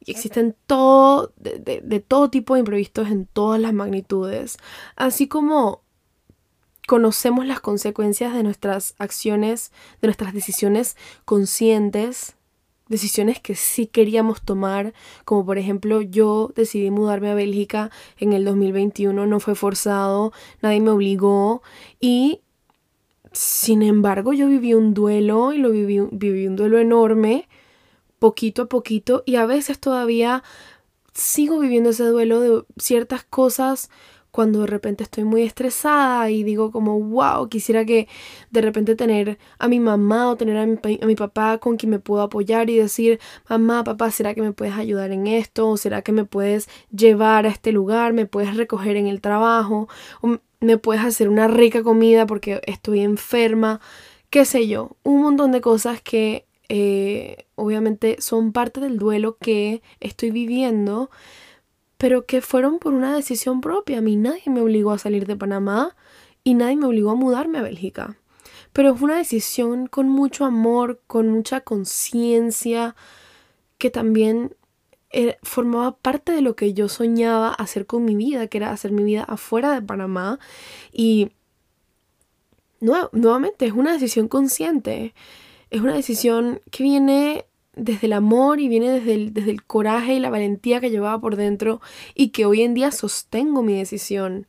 y 0.00 0.12
existen 0.12 0.56
todo, 0.66 1.34
de, 1.36 1.82
de, 1.84 2.00
todo 2.00 2.30
tipo 2.30 2.54
de 2.54 2.60
imprevistos 2.60 3.10
en 3.10 3.26
todas 3.26 3.60
las 3.60 3.74
magnitudes. 3.74 4.56
Así 4.96 5.28
como 5.28 5.82
conocemos 6.86 7.46
las 7.46 7.60
consecuencias 7.60 8.34
de 8.34 8.42
nuestras 8.42 8.94
acciones, 8.98 9.72
de 10.00 10.08
nuestras 10.08 10.34
decisiones 10.34 10.96
conscientes, 11.24 12.36
decisiones 12.88 13.40
que 13.40 13.54
sí 13.54 13.86
queríamos 13.86 14.42
tomar, 14.42 14.92
como 15.24 15.46
por 15.46 15.58
ejemplo 15.58 16.02
yo 16.02 16.52
decidí 16.54 16.90
mudarme 16.90 17.30
a 17.30 17.34
Bélgica 17.34 17.90
en 18.18 18.32
el 18.32 18.44
2021, 18.44 19.26
no 19.26 19.40
fue 19.40 19.54
forzado, 19.54 20.32
nadie 20.60 20.80
me 20.80 20.90
obligó 20.90 21.62
y 22.00 22.40
sin 23.32 23.82
embargo 23.82 24.32
yo 24.32 24.46
viví 24.46 24.74
un 24.74 24.92
duelo 24.92 25.52
y 25.52 25.58
lo 25.58 25.70
viví, 25.70 26.00
viví 26.10 26.46
un 26.46 26.56
duelo 26.56 26.78
enorme 26.78 27.48
poquito 28.18 28.62
a 28.62 28.66
poquito 28.66 29.22
y 29.24 29.36
a 29.36 29.46
veces 29.46 29.78
todavía 29.78 30.42
sigo 31.14 31.58
viviendo 31.58 31.90
ese 31.90 32.04
duelo 32.04 32.40
de 32.40 32.64
ciertas 32.76 33.24
cosas 33.24 33.90
cuando 34.32 34.62
de 34.62 34.66
repente 34.66 35.04
estoy 35.04 35.24
muy 35.24 35.42
estresada 35.42 36.30
y 36.30 36.42
digo 36.42 36.72
como, 36.72 36.98
wow, 36.98 37.48
quisiera 37.48 37.84
que 37.84 38.08
de 38.50 38.60
repente 38.62 38.96
tener 38.96 39.38
a 39.58 39.68
mi 39.68 39.78
mamá 39.78 40.30
o 40.30 40.36
tener 40.36 40.56
a 40.56 40.66
mi, 40.66 40.78
a 41.00 41.06
mi, 41.06 41.14
papá 41.14 41.58
con 41.58 41.76
quien 41.76 41.90
me 41.90 41.98
puedo 41.98 42.22
apoyar 42.22 42.70
y 42.70 42.78
decir, 42.78 43.20
mamá, 43.48 43.84
papá, 43.84 44.10
¿será 44.10 44.34
que 44.34 44.42
me 44.42 44.52
puedes 44.52 44.74
ayudar 44.74 45.12
en 45.12 45.26
esto? 45.26 45.68
¿O 45.68 45.76
será 45.76 46.02
que 46.02 46.12
me 46.12 46.24
puedes 46.24 46.68
llevar 46.90 47.46
a 47.46 47.50
este 47.50 47.72
lugar? 47.72 48.14
¿Me 48.14 48.26
puedes 48.26 48.56
recoger 48.56 48.96
en 48.96 49.06
el 49.06 49.20
trabajo? 49.20 49.88
¿O 50.22 50.38
me 50.60 50.78
puedes 50.78 51.04
hacer 51.04 51.28
una 51.28 51.46
rica 51.46 51.82
comida 51.82 52.26
porque 52.26 52.62
estoy 52.66 53.00
enferma? 53.00 53.80
¿Qué 54.30 54.46
sé 54.46 54.66
yo? 54.66 54.96
Un 55.02 55.22
montón 55.22 55.52
de 55.52 55.60
cosas 55.60 56.00
que 56.00 56.46
eh, 56.70 57.44
obviamente 57.54 58.16
son 58.20 58.52
parte 58.52 58.80
del 58.80 58.96
duelo 58.96 59.36
que 59.36 59.82
estoy 60.00 60.30
viviendo, 60.30 61.10
pero 62.02 62.26
que 62.26 62.40
fueron 62.40 62.80
por 62.80 62.94
una 62.94 63.14
decisión 63.14 63.60
propia. 63.60 63.98
A 63.98 64.00
mí 64.00 64.16
nadie 64.16 64.42
me 64.46 64.60
obligó 64.60 64.90
a 64.90 64.98
salir 64.98 65.24
de 65.24 65.36
Panamá 65.36 65.94
y 66.42 66.54
nadie 66.54 66.74
me 66.74 66.86
obligó 66.86 67.12
a 67.12 67.14
mudarme 67.14 67.60
a 67.60 67.62
Bélgica. 67.62 68.16
Pero 68.72 68.96
fue 68.96 69.04
una 69.04 69.18
decisión 69.18 69.86
con 69.86 70.08
mucho 70.08 70.44
amor, 70.44 71.00
con 71.06 71.28
mucha 71.28 71.60
conciencia, 71.60 72.96
que 73.78 73.88
también 73.90 74.56
eh, 75.10 75.36
formaba 75.44 75.96
parte 75.96 76.32
de 76.32 76.40
lo 76.40 76.56
que 76.56 76.74
yo 76.74 76.88
soñaba 76.88 77.54
hacer 77.54 77.86
con 77.86 78.04
mi 78.04 78.16
vida, 78.16 78.48
que 78.48 78.58
era 78.58 78.72
hacer 78.72 78.90
mi 78.90 79.04
vida 79.04 79.22
afuera 79.22 79.72
de 79.72 79.82
Panamá. 79.82 80.40
Y 80.92 81.30
nuevamente 82.80 83.66
es 83.66 83.74
una 83.74 83.92
decisión 83.92 84.26
consciente 84.26 85.14
es 85.72 85.80
una 85.80 85.94
decisión 85.94 86.60
que 86.70 86.82
viene 86.82 87.46
desde 87.74 88.06
el 88.06 88.12
amor 88.12 88.60
y 88.60 88.68
viene 88.68 88.90
desde 88.90 89.14
el, 89.14 89.32
desde 89.32 89.50
el 89.50 89.64
coraje 89.64 90.14
y 90.14 90.20
la 90.20 90.30
valentía 90.30 90.80
que 90.80 90.90
llevaba 90.90 91.20
por 91.20 91.36
dentro 91.36 91.80
y 92.14 92.28
que 92.28 92.44
hoy 92.44 92.62
en 92.62 92.74
día 92.74 92.90
sostengo 92.90 93.62
mi 93.62 93.76
decisión 93.76 94.46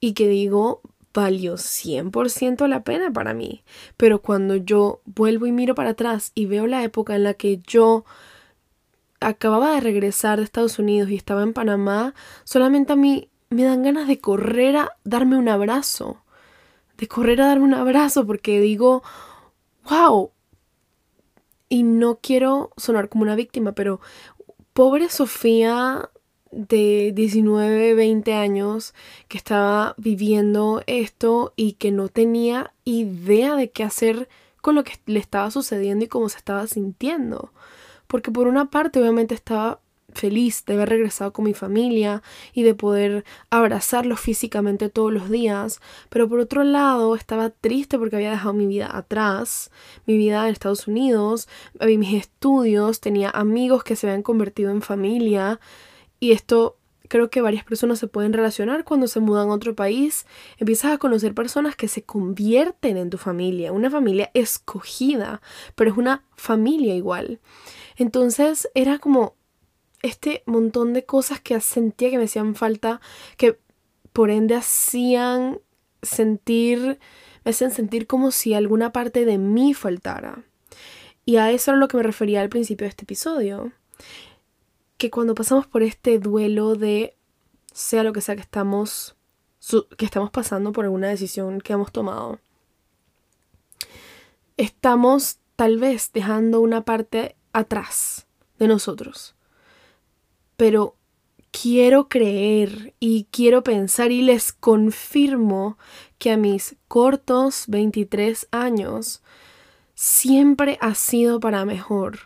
y 0.00 0.12
que 0.12 0.28
digo 0.28 0.82
valió 1.14 1.54
100% 1.54 2.66
la 2.66 2.82
pena 2.82 3.10
para 3.12 3.32
mí. 3.32 3.62
Pero 3.96 4.20
cuando 4.20 4.56
yo 4.56 5.00
vuelvo 5.06 5.46
y 5.46 5.52
miro 5.52 5.74
para 5.74 5.90
atrás 5.90 6.32
y 6.34 6.46
veo 6.46 6.66
la 6.66 6.82
época 6.82 7.14
en 7.14 7.22
la 7.22 7.34
que 7.34 7.60
yo 7.66 8.04
acababa 9.20 9.74
de 9.74 9.80
regresar 9.80 10.38
de 10.38 10.44
Estados 10.44 10.78
Unidos 10.78 11.08
y 11.08 11.14
estaba 11.14 11.42
en 11.42 11.54
Panamá, 11.54 12.14
solamente 12.42 12.92
a 12.92 12.96
mí 12.96 13.30
me 13.48 13.64
dan 13.64 13.84
ganas 13.84 14.08
de 14.08 14.18
correr 14.18 14.76
a 14.76 14.90
darme 15.04 15.38
un 15.38 15.48
abrazo. 15.48 16.22
De 16.98 17.08
correr 17.08 17.40
a 17.40 17.46
darme 17.46 17.64
un 17.64 17.74
abrazo 17.74 18.26
porque 18.26 18.60
digo, 18.60 19.02
wow, 19.88 20.32
y 21.68 21.82
no 21.82 22.18
quiero 22.20 22.70
sonar 22.76 23.08
como 23.08 23.22
una 23.24 23.36
víctima, 23.36 23.72
pero 23.72 24.00
pobre 24.72 25.08
Sofía 25.08 26.10
de 26.50 27.12
19, 27.14 27.94
20 27.94 28.32
años 28.34 28.94
que 29.28 29.38
estaba 29.38 29.94
viviendo 29.96 30.82
esto 30.86 31.52
y 31.56 31.72
que 31.72 31.90
no 31.90 32.08
tenía 32.08 32.72
idea 32.84 33.56
de 33.56 33.70
qué 33.70 33.82
hacer 33.82 34.28
con 34.60 34.74
lo 34.74 34.84
que 34.84 34.92
le 35.06 35.18
estaba 35.18 35.50
sucediendo 35.50 36.04
y 36.04 36.08
cómo 36.08 36.28
se 36.28 36.38
estaba 36.38 36.66
sintiendo. 36.66 37.52
Porque 38.06 38.30
por 38.30 38.46
una 38.46 38.70
parte 38.70 39.00
obviamente 39.00 39.34
estaba 39.34 39.80
feliz 40.14 40.64
de 40.64 40.74
haber 40.74 40.88
regresado 40.88 41.32
con 41.32 41.44
mi 41.44 41.54
familia 41.54 42.22
y 42.52 42.62
de 42.62 42.74
poder 42.74 43.24
abrazarlos 43.50 44.20
físicamente 44.20 44.88
todos 44.88 45.12
los 45.12 45.28
días, 45.30 45.80
pero 46.08 46.28
por 46.28 46.38
otro 46.38 46.64
lado 46.64 47.14
estaba 47.14 47.50
triste 47.50 47.98
porque 47.98 48.16
había 48.16 48.30
dejado 48.30 48.54
mi 48.54 48.66
vida 48.66 48.96
atrás, 48.96 49.70
mi 50.06 50.16
vida 50.16 50.46
en 50.46 50.52
Estados 50.52 50.88
Unidos, 50.88 51.48
mis 51.80 52.14
estudios, 52.14 53.00
tenía 53.00 53.30
amigos 53.30 53.84
que 53.84 53.96
se 53.96 54.06
habían 54.06 54.22
convertido 54.22 54.70
en 54.70 54.82
familia. 54.82 55.60
Y 56.20 56.32
esto 56.32 56.78
creo 57.08 57.28
que 57.28 57.42
varias 57.42 57.64
personas 57.64 57.98
se 57.98 58.06
pueden 58.06 58.32
relacionar 58.32 58.84
cuando 58.84 59.08
se 59.08 59.20
mudan 59.20 59.50
a 59.50 59.52
otro 59.52 59.74
país, 59.74 60.26
empiezas 60.58 60.92
a 60.92 60.98
conocer 60.98 61.34
personas 61.34 61.76
que 61.76 61.86
se 61.86 62.02
convierten 62.02 62.96
en 62.96 63.10
tu 63.10 63.18
familia, 63.18 63.72
una 63.72 63.90
familia 63.90 64.30
escogida, 64.32 65.42
pero 65.74 65.90
es 65.90 65.98
una 65.98 66.24
familia 66.36 66.94
igual. 66.94 67.40
Entonces 67.96 68.70
era 68.74 68.98
como 68.98 69.36
este 70.04 70.42
montón 70.44 70.92
de 70.92 71.06
cosas 71.06 71.40
que 71.40 71.58
sentía 71.62 72.10
que 72.10 72.18
me 72.18 72.24
hacían 72.24 72.54
falta, 72.54 73.00
que 73.38 73.58
por 74.12 74.30
ende 74.30 74.54
hacían 74.54 75.60
sentir, 76.02 76.98
me 77.42 77.52
hacían 77.52 77.70
sentir 77.70 78.06
como 78.06 78.30
si 78.30 78.52
alguna 78.52 78.92
parte 78.92 79.24
de 79.24 79.38
mí 79.38 79.72
faltara. 79.72 80.44
Y 81.24 81.36
a 81.36 81.50
eso 81.50 81.70
era 81.70 81.80
lo 81.80 81.88
que 81.88 81.96
me 81.96 82.02
refería 82.02 82.42
al 82.42 82.50
principio 82.50 82.84
de 82.84 82.90
este 82.90 83.04
episodio. 83.04 83.72
Que 84.98 85.10
cuando 85.10 85.34
pasamos 85.34 85.66
por 85.66 85.82
este 85.82 86.18
duelo 86.18 86.74
de 86.74 87.16
sea 87.72 88.04
lo 88.04 88.12
que 88.12 88.20
sea 88.20 88.36
que 88.36 88.42
estamos, 88.42 89.16
que 89.96 90.04
estamos 90.04 90.30
pasando 90.30 90.72
por 90.72 90.84
alguna 90.84 91.08
decisión 91.08 91.62
que 91.62 91.72
hemos 91.72 91.92
tomado, 91.92 92.40
estamos 94.58 95.38
tal 95.56 95.78
vez 95.78 96.12
dejando 96.12 96.60
una 96.60 96.84
parte 96.84 97.36
atrás 97.54 98.26
de 98.58 98.68
nosotros 98.68 99.34
pero 100.56 100.96
quiero 101.50 102.08
creer 102.08 102.94
y 102.98 103.28
quiero 103.30 103.62
pensar 103.62 104.10
y 104.10 104.22
les 104.22 104.52
confirmo 104.52 105.78
que 106.18 106.32
a 106.32 106.36
mis 106.36 106.76
cortos 106.88 107.64
23 107.68 108.48
años 108.50 109.22
siempre 109.94 110.78
ha 110.80 110.94
sido 110.94 111.38
para 111.40 111.64
mejor. 111.64 112.18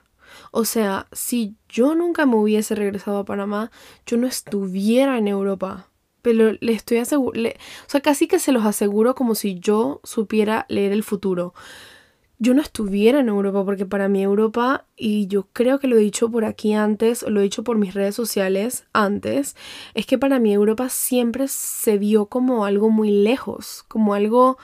O 0.51 0.65
sea, 0.65 1.09
si 1.13 1.57
yo 1.69 1.95
nunca 1.95 2.27
me 2.27 2.37
hubiese 2.37 2.75
regresado 2.75 3.19
a 3.19 3.25
Panamá, 3.25 3.71
yo 4.07 4.17
no 4.17 4.27
estuviera 4.27 5.19
en 5.19 5.29
Europa. 5.29 5.89
Pero 6.23 6.53
le 6.61 6.73
estoy 6.73 6.99
asegurando, 6.99 7.51
o 7.51 7.91
sea, 7.91 8.01
casi 8.01 8.27
que 8.27 8.39
se 8.39 8.53
los 8.53 8.65
aseguro 8.65 9.15
como 9.15 9.35
si 9.35 9.61
yo 9.61 10.01
supiera 10.05 10.67
leer 10.69 10.93
el 10.93 11.05
futuro 11.05 11.55
yo 12.39 12.55
no 12.55 12.63
estuviera 12.63 13.21
en 13.21 13.29
Europa, 13.29 13.65
porque 13.65 13.85
para 13.85 14.09
mí 14.09 14.23
Europa, 14.23 14.87
y 14.97 15.27
yo 15.27 15.49
creo 15.53 15.81
que 15.81 15.89
lo 15.89 15.97
he 15.97 16.01
dicho 16.01 16.31
por 16.31 16.45
aquí 16.45 16.73
antes, 16.73 17.23
lo 17.23 17.41
he 17.41 17.45
dicho 17.45 17.65
por 17.65 17.79
mis 17.79 17.95
redes 17.95 18.15
sociales 18.15 18.87
antes, 18.93 19.57
es 19.95 20.07
que 20.07 20.19
para 20.19 20.39
mí 20.39 20.53
Europa 20.53 20.89
siempre 20.89 21.49
se 21.49 21.99
vio 21.99 22.27
como 22.27 22.65
algo 22.65 22.91
muy 22.91 23.11
lejos, 23.11 23.85
como 23.89 24.15
algo, 24.15 24.57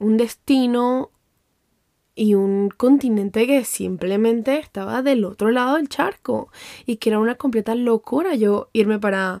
un 0.00 0.16
destino 0.16 1.10
y 2.16 2.34
un 2.34 2.68
continente 2.68 3.46
que 3.46 3.64
simplemente 3.64 4.58
estaba 4.58 5.02
del 5.02 5.24
otro 5.24 5.52
lado 5.52 5.76
del 5.76 5.88
charco 5.88 6.50
y 6.84 6.96
que 6.96 7.10
era 7.10 7.20
una 7.20 7.36
completa 7.36 7.76
locura 7.76 8.34
yo 8.34 8.70
irme 8.72 8.98
para, 8.98 9.40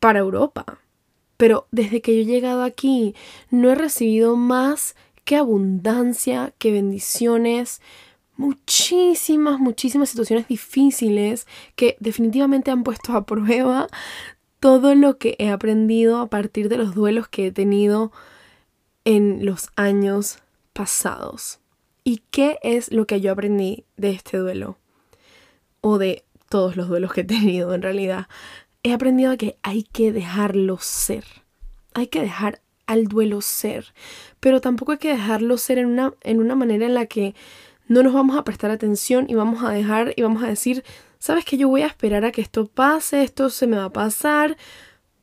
para 0.00 0.18
Europa. 0.18 0.80
Pero 1.36 1.68
desde 1.70 2.00
que 2.00 2.16
yo 2.16 2.22
he 2.22 2.24
llegado 2.24 2.64
aquí 2.64 3.14
no 3.50 3.70
he 3.70 3.76
recibido 3.76 4.34
más 4.34 4.96
qué 5.26 5.36
abundancia, 5.36 6.54
qué 6.56 6.72
bendiciones, 6.72 7.82
muchísimas, 8.36 9.58
muchísimas 9.58 10.08
situaciones 10.08 10.46
difíciles 10.46 11.46
que 11.74 11.96
definitivamente 12.00 12.70
han 12.70 12.84
puesto 12.84 13.12
a 13.12 13.26
prueba 13.26 13.88
todo 14.60 14.94
lo 14.94 15.18
que 15.18 15.34
he 15.38 15.50
aprendido 15.50 16.18
a 16.18 16.28
partir 16.28 16.68
de 16.68 16.78
los 16.78 16.94
duelos 16.94 17.28
que 17.28 17.48
he 17.48 17.52
tenido 17.52 18.12
en 19.04 19.44
los 19.44 19.68
años 19.74 20.38
pasados. 20.72 21.58
¿Y 22.04 22.22
qué 22.30 22.58
es 22.62 22.92
lo 22.92 23.06
que 23.06 23.20
yo 23.20 23.32
aprendí 23.32 23.84
de 23.96 24.10
este 24.10 24.38
duelo? 24.38 24.78
O 25.80 25.98
de 25.98 26.24
todos 26.48 26.76
los 26.76 26.88
duelos 26.88 27.12
que 27.12 27.22
he 27.22 27.24
tenido 27.24 27.74
en 27.74 27.82
realidad. 27.82 28.28
He 28.84 28.92
aprendido 28.92 29.36
que 29.36 29.58
hay 29.62 29.82
que 29.82 30.12
dejarlo 30.12 30.78
ser. 30.78 31.24
Hay 31.94 32.06
que 32.06 32.20
dejar 32.20 32.60
al 32.86 33.06
duelo 33.06 33.40
ser, 33.40 33.92
pero 34.40 34.60
tampoco 34.60 34.92
hay 34.92 34.98
que 34.98 35.12
dejarlo 35.12 35.58
ser 35.58 35.78
en 35.78 35.86
una, 35.86 36.14
en 36.22 36.40
una 36.40 36.54
manera 36.54 36.86
en 36.86 36.94
la 36.94 37.06
que 37.06 37.34
no 37.88 38.02
nos 38.02 38.12
vamos 38.12 38.36
a 38.36 38.44
prestar 38.44 38.70
atención 38.70 39.26
y 39.28 39.34
vamos 39.34 39.62
a 39.62 39.70
dejar 39.70 40.12
y 40.16 40.22
vamos 40.22 40.42
a 40.42 40.48
decir, 40.48 40.84
sabes 41.18 41.44
que 41.44 41.56
yo 41.56 41.68
voy 41.68 41.82
a 41.82 41.86
esperar 41.86 42.24
a 42.24 42.32
que 42.32 42.40
esto 42.40 42.66
pase, 42.66 43.22
esto 43.22 43.50
se 43.50 43.66
me 43.66 43.76
va 43.76 43.86
a 43.86 43.92
pasar, 43.92 44.56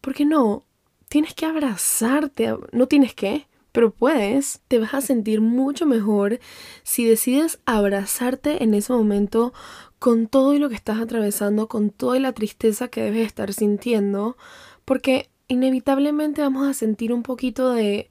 porque 0.02 0.26
no, 0.26 0.66
tienes 1.10 1.34
que 1.34 1.46
abrazarte, 1.46 2.56
no 2.72 2.88
tienes 2.88 3.14
que, 3.14 3.48
pero 3.72 3.92
puedes, 3.92 4.62
te 4.68 4.80
vas 4.80 4.94
a 4.94 5.02
sentir 5.02 5.42
mucho 5.42 5.86
mejor 5.86 6.40
si 6.84 7.06
decides 7.06 7.60
abrazarte 7.66 8.64
en 8.64 8.74
ese 8.74 8.94
momento 8.94 9.54
con 10.00 10.28
todo 10.28 10.54
lo 10.60 10.70
que 10.70 10.76
estás 10.76 11.00
atravesando, 11.00 11.68
con 11.68 11.90
toda 11.90 12.20
la 12.20 12.34
tristeza 12.34 12.88
que 12.88 13.02
debes 13.02 13.26
estar 13.26 13.54
sintiendo, 13.54 14.38
porque 14.86 15.30
inevitablemente 15.48 16.42
vamos 16.42 16.68
a 16.68 16.74
sentir 16.74 17.14
un 17.14 17.24
poquito 17.24 17.72
de, 17.72 18.10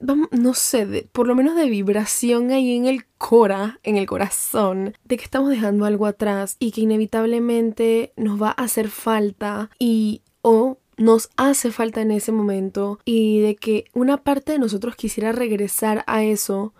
no 0.00 0.54
sé, 0.54 1.08
por 1.12 1.26
lo 1.26 1.34
menos 1.34 1.56
de 1.56 1.68
vibración 1.68 2.50
ahí 2.50 2.76
en 2.76 2.86
el 2.86 3.06
cora, 3.18 3.80
en 3.82 3.96
el 3.96 4.06
corazón, 4.06 4.94
de 5.04 5.16
que 5.16 5.24
estamos 5.24 5.50
dejando 5.50 5.84
algo 5.84 6.06
atrás 6.06 6.56
y 6.58 6.72
que 6.72 6.82
inevitablemente 6.82 8.12
nos 8.16 8.40
va 8.40 8.48
a 8.48 8.64
hacer 8.64 8.88
falta 8.88 9.70
y 9.78 10.22
o 10.42 10.78
nos 10.96 11.30
hace 11.36 11.70
falta 11.70 12.02
en 12.02 12.10
ese 12.10 12.30
momento 12.30 12.98
y 13.04 13.40
de 13.40 13.56
que 13.56 13.86
una 13.94 14.18
parte 14.18 14.52
de 14.52 14.58
nosotros 14.58 14.96
quisiera 14.96 15.32
regresar 15.32 16.04
a 16.06 16.22
eso, 16.24 16.74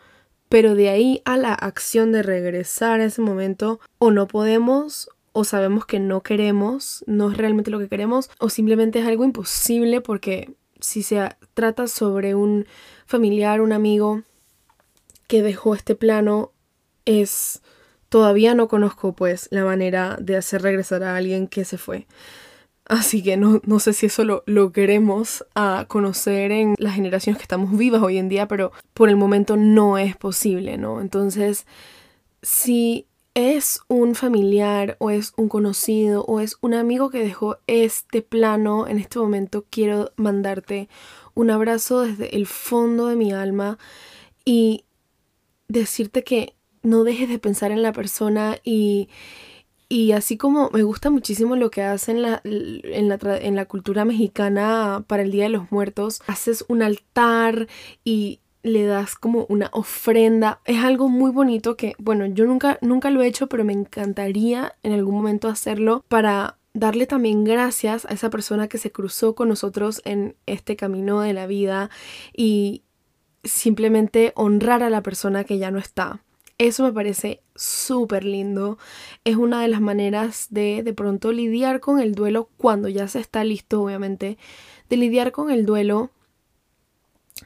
pero 0.48 0.74
de 0.74 0.90
ahí 0.90 1.22
a 1.24 1.36
la 1.36 1.54
acción 1.54 2.12
de 2.12 2.22
regresar 2.22 3.00
a 3.00 3.06
ese 3.06 3.22
momento 3.22 3.80
o 3.98 4.10
no 4.10 4.26
podemos 4.26 5.08
o 5.32 5.44
sabemos 5.44 5.86
que 5.86 6.00
no 6.00 6.22
queremos, 6.22 7.04
no 7.06 7.30
es 7.30 7.36
realmente 7.36 7.70
lo 7.70 7.78
que 7.78 7.88
queremos, 7.88 8.30
o 8.38 8.48
simplemente 8.48 8.98
es 9.00 9.06
algo 9.06 9.24
imposible 9.24 10.00
porque 10.00 10.54
si 10.80 11.02
se 11.02 11.36
trata 11.54 11.86
sobre 11.86 12.34
un 12.34 12.66
familiar, 13.06 13.60
un 13.60 13.72
amigo 13.72 14.22
que 15.26 15.42
dejó 15.42 15.74
este 15.74 15.94
plano, 15.94 16.52
es... 17.04 17.62
Todavía 18.08 18.56
no 18.56 18.66
conozco 18.66 19.12
pues 19.12 19.46
la 19.52 19.64
manera 19.64 20.16
de 20.20 20.36
hacer 20.36 20.62
regresar 20.62 21.04
a 21.04 21.14
alguien 21.14 21.46
que 21.46 21.64
se 21.64 21.78
fue. 21.78 22.08
Así 22.86 23.22
que 23.22 23.36
no, 23.36 23.60
no 23.64 23.78
sé 23.78 23.92
si 23.92 24.06
eso 24.06 24.24
lo, 24.24 24.42
lo, 24.46 24.72
queremos 24.72 25.46
a 25.54 25.84
conocer 25.86 26.50
en 26.50 26.74
las 26.76 26.96
generaciones 26.96 27.38
que 27.38 27.44
estamos 27.44 27.78
vivas 27.78 28.02
hoy 28.02 28.18
en 28.18 28.28
día, 28.28 28.48
pero 28.48 28.72
por 28.94 29.08
el 29.08 29.14
momento 29.14 29.56
no 29.56 29.96
es 29.96 30.16
posible, 30.16 30.76
¿no? 30.76 31.00
Entonces, 31.00 31.66
si 32.42 33.06
es 33.34 33.80
un 33.88 34.14
familiar 34.14 34.96
o 34.98 35.10
es 35.10 35.32
un 35.36 35.48
conocido 35.48 36.24
o 36.24 36.40
es 36.40 36.56
un 36.60 36.74
amigo 36.74 37.10
que 37.10 37.22
dejó 37.22 37.58
este 37.66 38.22
plano 38.22 38.86
en 38.88 38.98
este 38.98 39.18
momento, 39.18 39.64
quiero 39.70 40.12
mandarte 40.16 40.88
un 41.34 41.50
abrazo 41.50 42.02
desde 42.02 42.36
el 42.36 42.46
fondo 42.46 43.06
de 43.06 43.16
mi 43.16 43.32
alma 43.32 43.78
y 44.44 44.84
decirte 45.68 46.24
que 46.24 46.54
no 46.82 47.04
dejes 47.04 47.28
de 47.28 47.38
pensar 47.38 47.70
en 47.70 47.82
la 47.82 47.92
persona 47.92 48.58
y, 48.64 49.08
y 49.88 50.12
así 50.12 50.36
como 50.36 50.70
me 50.70 50.82
gusta 50.82 51.10
muchísimo 51.10 51.54
lo 51.56 51.70
que 51.70 51.82
hacen 51.82 52.22
la, 52.22 52.40
en, 52.44 53.08
la, 53.08 53.18
en 53.38 53.54
la 53.54 53.66
cultura 53.66 54.04
mexicana 54.04 55.04
para 55.06 55.22
el 55.22 55.30
Día 55.30 55.44
de 55.44 55.50
los 55.50 55.70
Muertos, 55.70 56.20
haces 56.26 56.64
un 56.68 56.82
altar 56.82 57.68
y 58.04 58.40
le 58.62 58.84
das 58.84 59.14
como 59.16 59.46
una 59.48 59.70
ofrenda. 59.72 60.60
Es 60.64 60.82
algo 60.82 61.08
muy 61.08 61.30
bonito 61.30 61.76
que, 61.76 61.94
bueno, 61.98 62.26
yo 62.26 62.46
nunca, 62.46 62.78
nunca 62.82 63.10
lo 63.10 63.22
he 63.22 63.26
hecho, 63.26 63.48
pero 63.48 63.64
me 63.64 63.72
encantaría 63.72 64.74
en 64.82 64.92
algún 64.92 65.14
momento 65.14 65.48
hacerlo 65.48 66.04
para 66.08 66.58
darle 66.72 67.06
también 67.06 67.44
gracias 67.44 68.04
a 68.06 68.14
esa 68.14 68.30
persona 68.30 68.68
que 68.68 68.78
se 68.78 68.92
cruzó 68.92 69.34
con 69.34 69.48
nosotros 69.48 70.02
en 70.04 70.36
este 70.46 70.76
camino 70.76 71.20
de 71.20 71.32
la 71.32 71.46
vida 71.46 71.90
y 72.36 72.82
simplemente 73.42 74.32
honrar 74.36 74.82
a 74.82 74.90
la 74.90 75.02
persona 75.02 75.44
que 75.44 75.58
ya 75.58 75.70
no 75.70 75.78
está. 75.78 76.22
Eso 76.58 76.84
me 76.84 76.92
parece 76.92 77.42
súper 77.54 78.24
lindo. 78.24 78.76
Es 79.24 79.36
una 79.36 79.62
de 79.62 79.68
las 79.68 79.80
maneras 79.80 80.48
de 80.50 80.82
de 80.82 80.92
pronto 80.92 81.32
lidiar 81.32 81.80
con 81.80 82.00
el 82.00 82.14
duelo 82.14 82.50
cuando 82.58 82.88
ya 82.88 83.08
se 83.08 83.18
está 83.18 83.44
listo, 83.44 83.82
obviamente, 83.82 84.36
de 84.90 84.96
lidiar 84.98 85.32
con 85.32 85.50
el 85.50 85.64
duelo 85.64 86.10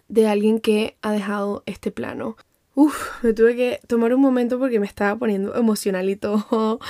de 0.08 0.28
alguien 0.28 0.60
que 0.60 0.96
ha 1.02 1.12
dejado 1.12 1.62
este 1.66 1.90
plano. 1.90 2.36
Uf, 2.74 3.22
me 3.22 3.32
tuve 3.32 3.54
que 3.54 3.80
tomar 3.86 4.12
un 4.14 4.20
momento 4.20 4.58
porque 4.58 4.80
me 4.80 4.86
estaba 4.86 5.16
poniendo 5.18 5.54
emocional 5.54 6.08
y 6.10 6.16
todo. 6.16 6.80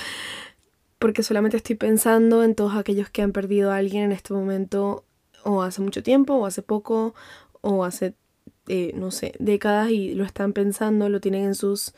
Porque 0.98 1.22
solamente 1.22 1.58
estoy 1.58 1.76
pensando 1.76 2.42
en 2.42 2.54
todos 2.54 2.74
aquellos 2.74 3.10
que 3.10 3.20
han 3.20 3.32
perdido 3.32 3.70
a 3.70 3.76
alguien 3.76 4.04
en 4.04 4.12
este 4.12 4.32
momento, 4.32 5.04
o 5.42 5.62
hace 5.62 5.82
mucho 5.82 6.02
tiempo, 6.02 6.34
o 6.34 6.46
hace 6.46 6.62
poco, 6.62 7.14
o 7.60 7.84
hace, 7.84 8.14
eh, 8.68 8.92
no 8.94 9.10
sé, 9.10 9.34
décadas 9.38 9.90
y 9.90 10.14
lo 10.14 10.24
están 10.24 10.54
pensando, 10.54 11.10
lo 11.10 11.20
tienen 11.20 11.44
en 11.44 11.54
sus, 11.54 11.92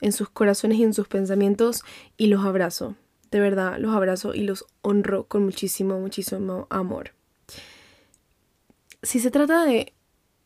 en 0.00 0.12
sus 0.12 0.28
corazones 0.28 0.78
y 0.78 0.84
en 0.84 0.94
sus 0.94 1.08
pensamientos, 1.08 1.82
y 2.16 2.28
los 2.28 2.44
abrazo. 2.44 2.94
de 3.32 3.40
verdad 3.40 3.78
los 3.78 3.94
abrazo 3.96 4.34
y 4.34 4.42
los 4.42 4.66
honro 4.82 5.24
con 5.24 5.44
muchísimo, 5.44 5.98
muchísimo 5.98 6.68
amor. 6.70 7.12
Si 9.02 9.18
se 9.18 9.32
trata 9.32 9.64
de, 9.64 9.92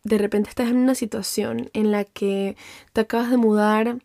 de 0.06 0.18
repente 0.18 0.48
estás 0.48 0.70
en 0.70 0.76
una 0.76 0.94
situación 0.94 1.68
en 1.72 1.90
la 1.90 2.04
que 2.04 2.56
te 2.92 3.00
acabas 3.00 3.30
de 3.30 3.36
mudar 3.36 3.98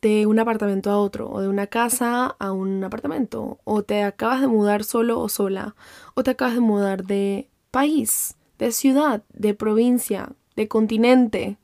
de 0.00 0.26
un 0.26 0.38
apartamento 0.38 0.90
a 0.90 0.98
otro, 0.98 1.30
o 1.30 1.40
de 1.40 1.48
una 1.48 1.68
casa 1.68 2.34
a 2.38 2.52
un 2.52 2.82
apartamento, 2.82 3.60
o 3.64 3.84
te 3.84 4.02
acabas 4.02 4.40
de 4.40 4.48
mudar 4.48 4.82
solo 4.82 5.20
o 5.20 5.28
sola, 5.28 5.76
o 6.14 6.24
te 6.24 6.32
acabas 6.32 6.54
de 6.54 6.60
mudar 6.60 7.04
de 7.04 7.48
país, 7.70 8.36
de 8.58 8.72
ciudad, 8.72 9.22
de 9.32 9.54
provincia, 9.54 10.32
de 10.56 10.66
continente, 10.66 11.58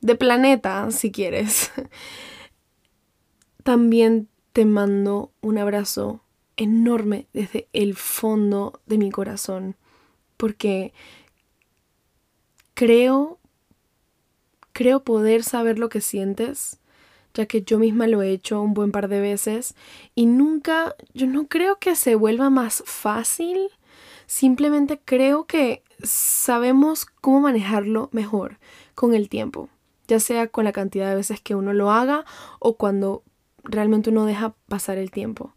de 0.00 0.14
planeta, 0.14 0.90
si 0.90 1.10
quieres. 1.10 1.72
También 3.64 4.28
te 4.52 4.66
mando 4.66 5.32
un 5.40 5.58
abrazo 5.58 6.20
enorme 6.56 7.26
desde 7.32 7.68
el 7.72 7.94
fondo 7.94 8.80
de 8.86 8.98
mi 8.98 9.10
corazón, 9.10 9.76
porque 10.36 10.92
creo, 12.74 13.38
creo 14.72 15.04
poder 15.04 15.42
saber 15.42 15.78
lo 15.78 15.88
que 15.88 16.00
sientes 16.00 16.80
ya 17.34 17.46
que 17.46 17.62
yo 17.62 17.78
misma 17.78 18.06
lo 18.06 18.22
he 18.22 18.30
hecho 18.30 18.62
un 18.62 18.74
buen 18.74 18.92
par 18.92 19.08
de 19.08 19.20
veces 19.20 19.74
y 20.14 20.26
nunca, 20.26 20.94
yo 21.12 21.26
no 21.26 21.48
creo 21.48 21.78
que 21.78 21.96
se 21.96 22.14
vuelva 22.14 22.48
más 22.48 22.82
fácil, 22.86 23.58
simplemente 24.26 25.00
creo 25.04 25.44
que 25.44 25.82
sabemos 26.02 27.04
cómo 27.04 27.40
manejarlo 27.40 28.08
mejor 28.12 28.58
con 28.94 29.14
el 29.14 29.28
tiempo, 29.28 29.68
ya 30.06 30.20
sea 30.20 30.46
con 30.46 30.64
la 30.64 30.72
cantidad 30.72 31.10
de 31.10 31.16
veces 31.16 31.40
que 31.40 31.56
uno 31.56 31.72
lo 31.72 31.90
haga 31.90 32.24
o 32.60 32.76
cuando 32.76 33.24
realmente 33.64 34.10
uno 34.10 34.24
deja 34.26 34.54
pasar 34.68 34.96
el 34.96 35.10
tiempo. 35.10 35.54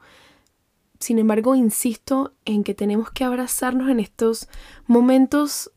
Sin 1.00 1.20
embargo, 1.20 1.54
insisto 1.54 2.34
en 2.46 2.64
que 2.64 2.74
tenemos 2.74 3.12
que 3.12 3.24
abrazarnos 3.24 3.90
en 3.90 4.00
estos 4.00 4.50
momentos 4.88 5.72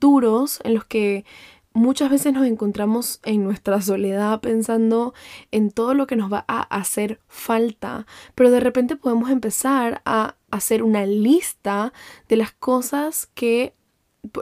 duros 0.00 0.60
en 0.64 0.74
los 0.74 0.84
que 0.84 1.24
muchas 1.72 2.10
veces 2.10 2.32
nos 2.32 2.46
encontramos 2.46 3.20
en 3.24 3.44
nuestra 3.44 3.80
soledad 3.80 4.40
pensando 4.40 5.14
en 5.50 5.70
todo 5.70 5.94
lo 5.94 6.06
que 6.06 6.16
nos 6.16 6.32
va 6.32 6.44
a 6.48 6.62
hacer 6.62 7.20
falta, 7.28 8.06
pero 8.34 8.50
de 8.50 8.60
repente 8.60 8.96
podemos 8.96 9.30
empezar 9.30 10.02
a 10.04 10.36
hacer 10.50 10.82
una 10.82 11.06
lista 11.06 11.92
de 12.28 12.36
las 12.36 12.52
cosas 12.52 13.28
que 13.34 13.74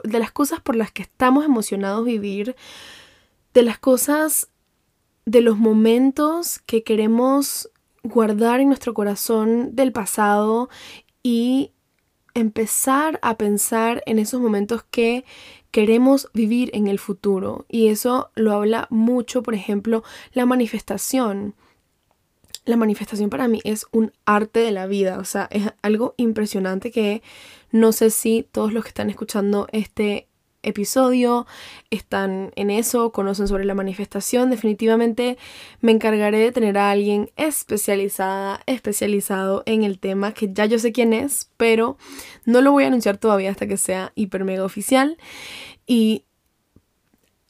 de 0.03 0.19
las 0.19 0.31
cosas 0.31 0.59
por 0.59 0.75
las 0.75 0.91
que 0.91 1.03
estamos 1.03 1.45
emocionados 1.45 2.03
vivir, 2.03 2.55
de 3.53 3.63
las 3.63 3.79
cosas 3.79 4.49
de 5.25 5.41
los 5.41 5.57
momentos 5.57 6.59
que 6.65 6.83
queremos 6.83 7.69
guardar 8.03 8.59
en 8.59 8.67
nuestro 8.67 8.93
corazón 8.93 9.75
del 9.75 9.91
pasado 9.91 10.69
y 11.23 11.71
empezar 12.33 13.19
a 13.21 13.37
pensar 13.37 14.03
en 14.05 14.19
esos 14.19 14.39
momentos 14.39 14.83
que 14.89 15.25
queremos 15.71 16.29
vivir 16.33 16.71
en 16.73 16.87
el 16.87 16.99
futuro. 16.99 17.65
Y 17.69 17.87
eso 17.87 18.31
lo 18.35 18.53
habla 18.53 18.87
mucho, 18.89 19.43
por 19.43 19.53
ejemplo, 19.53 20.03
la 20.33 20.45
manifestación. 20.45 21.55
La 22.65 22.77
manifestación 22.77 23.29
para 23.29 23.47
mí 23.47 23.61
es 23.63 23.85
un 23.91 24.11
arte 24.25 24.59
de 24.59 24.71
la 24.71 24.85
vida, 24.85 25.17
o 25.17 25.25
sea, 25.25 25.47
es 25.49 25.71
algo 25.81 26.13
impresionante 26.17 26.91
que 26.91 27.23
no 27.71 27.91
sé 27.91 28.09
si 28.09 28.47
todos 28.51 28.73
los 28.73 28.83
que 28.83 28.89
están 28.89 29.09
escuchando 29.09 29.67
este 29.71 30.28
episodio 30.63 31.47
están 31.89 32.51
en 32.55 32.69
eso, 32.69 33.11
conocen 33.11 33.47
sobre 33.47 33.65
la 33.65 33.75
manifestación. 33.75 34.49
Definitivamente 34.49 35.37
me 35.81 35.91
encargaré 35.91 36.39
de 36.39 36.51
tener 36.51 36.77
a 36.77 36.91
alguien 36.91 37.31
especializada, 37.35 38.61
especializado 38.65 39.63
en 39.65 39.83
el 39.83 39.99
tema, 39.99 40.33
que 40.33 40.51
ya 40.51 40.65
yo 40.65 40.79
sé 40.79 40.91
quién 40.91 41.13
es, 41.13 41.51
pero 41.57 41.97
no 42.45 42.61
lo 42.61 42.71
voy 42.71 42.83
a 42.83 42.87
anunciar 42.87 43.17
todavía 43.17 43.51
hasta 43.51 43.67
que 43.67 43.77
sea 43.77 44.11
hiper 44.15 44.43
mega 44.43 44.63
oficial. 44.63 45.17
Y 45.87 46.25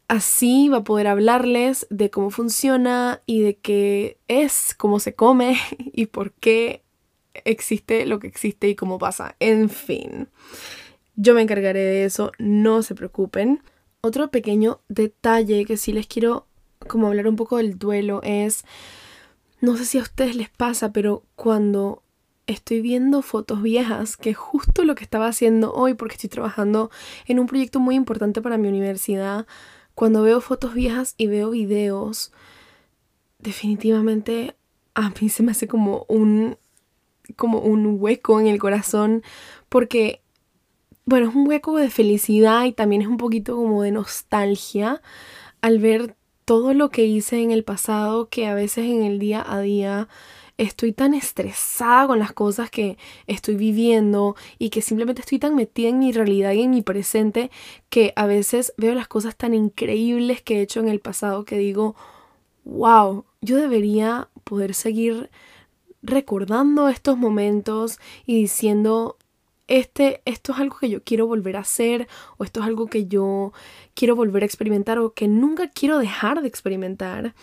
así 0.07 0.69
va 0.69 0.77
a 0.77 0.83
poder 0.83 1.07
hablarles 1.07 1.87
de 1.89 2.09
cómo 2.09 2.31
funciona 2.31 3.21
y 3.25 3.41
de 3.41 3.57
qué 3.57 4.17
es, 4.27 4.75
cómo 4.77 4.99
se 4.99 5.15
come 5.15 5.57
y 5.93 6.07
por 6.07 6.33
qué 6.33 6.83
existe 7.45 8.05
lo 8.05 8.19
que 8.19 8.27
existe 8.27 8.67
y 8.67 8.75
cómo 8.75 8.97
pasa. 8.97 9.35
En 9.39 9.69
fin. 9.69 10.27
Yo 11.21 11.33
me 11.33 11.41
encargaré 11.41 11.81
de 11.81 12.05
eso, 12.05 12.31
no 12.37 12.81
se 12.81 12.95
preocupen. 12.95 13.61
Otro 13.99 14.31
pequeño 14.31 14.79
detalle 14.87 15.65
que 15.65 15.75
sí 15.75 15.91
les 15.91 16.07
quiero 16.07 16.47
como 16.87 17.07
hablar 17.07 17.27
un 17.27 17.35
poco 17.35 17.57
del 17.57 17.77
duelo 17.77 18.21
es, 18.23 18.63
no 19.59 19.75
sé 19.75 19.83
si 19.83 19.97
a 19.97 20.01
ustedes 20.01 20.37
les 20.37 20.49
pasa, 20.49 20.93
pero 20.93 21.23
cuando 21.35 22.03
estoy 22.47 22.79
viendo 22.79 23.21
fotos 23.21 23.61
viejas, 23.61 24.15
que 24.15 24.29
es 24.29 24.37
justo 24.37 24.85
lo 24.85 24.95
que 24.95 25.03
estaba 25.03 25.27
haciendo 25.27 25.73
hoy 25.73 25.93
porque 25.93 26.15
estoy 26.15 26.29
trabajando 26.29 26.89
en 27.25 27.39
un 27.39 27.47
proyecto 27.47 27.81
muy 27.81 27.95
importante 27.95 28.41
para 28.41 28.57
mi 28.57 28.69
universidad, 28.69 29.45
cuando 29.95 30.23
veo 30.23 30.39
fotos 30.39 30.73
viejas 30.73 31.15
y 31.17 31.27
veo 31.27 31.49
videos, 31.49 32.31
definitivamente 33.39 34.55
a 34.93 35.09
mí 35.09 35.27
se 35.27 35.43
me 35.43 35.51
hace 35.51 35.67
como 35.67 36.05
un 36.07 36.57
como 37.35 37.59
un 37.59 37.97
hueco 37.99 38.39
en 38.39 38.47
el 38.47 38.57
corazón 38.57 39.21
porque 39.67 40.21
bueno, 41.09 41.27
es 41.27 41.35
un 41.35 41.47
hueco 41.47 41.75
de 41.77 41.89
felicidad 41.89 42.65
y 42.65 42.71
también 42.71 43.01
es 43.01 43.07
un 43.07 43.17
poquito 43.17 43.55
como 43.55 43.81
de 43.81 43.91
nostalgia 43.91 45.01
al 45.59 45.79
ver 45.79 46.15
todo 46.45 46.75
lo 46.75 46.89
que 46.89 47.05
hice 47.05 47.41
en 47.41 47.49
el 47.49 47.63
pasado 47.63 48.29
que 48.29 48.45
a 48.45 48.53
veces 48.53 48.85
en 48.85 49.01
el 49.03 49.17
día 49.17 49.43
a 49.45 49.59
día 49.59 50.07
estoy 50.59 50.93
tan 50.93 51.15
estresada 51.15 52.05
con 52.05 52.19
las 52.19 52.31
cosas 52.33 52.69
que 52.69 52.99
estoy 53.25 53.55
viviendo 53.55 54.35
y 54.59 54.69
que 54.69 54.83
simplemente 54.83 55.21
estoy 55.21 55.39
tan 55.39 55.55
metida 55.55 55.89
en 55.89 55.97
mi 55.97 56.11
realidad 56.11 56.51
y 56.51 56.61
en 56.61 56.69
mi 56.69 56.83
presente 56.83 57.49
que 57.89 58.13
a 58.15 58.27
veces 58.27 58.73
veo 58.77 58.93
las 58.93 59.07
cosas 59.07 59.35
tan 59.35 59.55
increíbles 59.55 60.43
que 60.43 60.59
he 60.59 60.61
hecho 60.61 60.79
en 60.79 60.89
el 60.89 60.99
pasado 60.99 61.43
que 61.43 61.57
digo, 61.57 61.95
wow, 62.65 63.25
yo 63.41 63.57
debería 63.57 64.29
poder 64.43 64.75
seguir 64.75 65.31
recordando 66.03 66.87
estos 66.87 67.17
momentos 67.17 67.99
y 68.27 68.35
diciendo, 68.35 69.17
este, 69.69 70.21
esto 70.25 70.51
es 70.51 70.59
algo 70.59 70.77
que 70.77 70.89
yo 70.89 71.03
quiero 71.03 71.27
volver 71.27 71.55
a 71.55 71.61
hacer 71.61 72.07
o 72.37 72.43
esto 72.43 72.59
es 72.59 72.65
algo 72.65 72.87
que 72.87 73.05
yo 73.05 73.53
quiero 73.93 74.15
volver 74.15 74.43
a 74.43 74.45
experimentar 74.47 74.99
o 74.99 75.13
que 75.13 75.27
nunca 75.27 75.69
quiero 75.69 75.99
dejar 75.99 76.41
de 76.41 76.47
experimentar. 76.47 77.35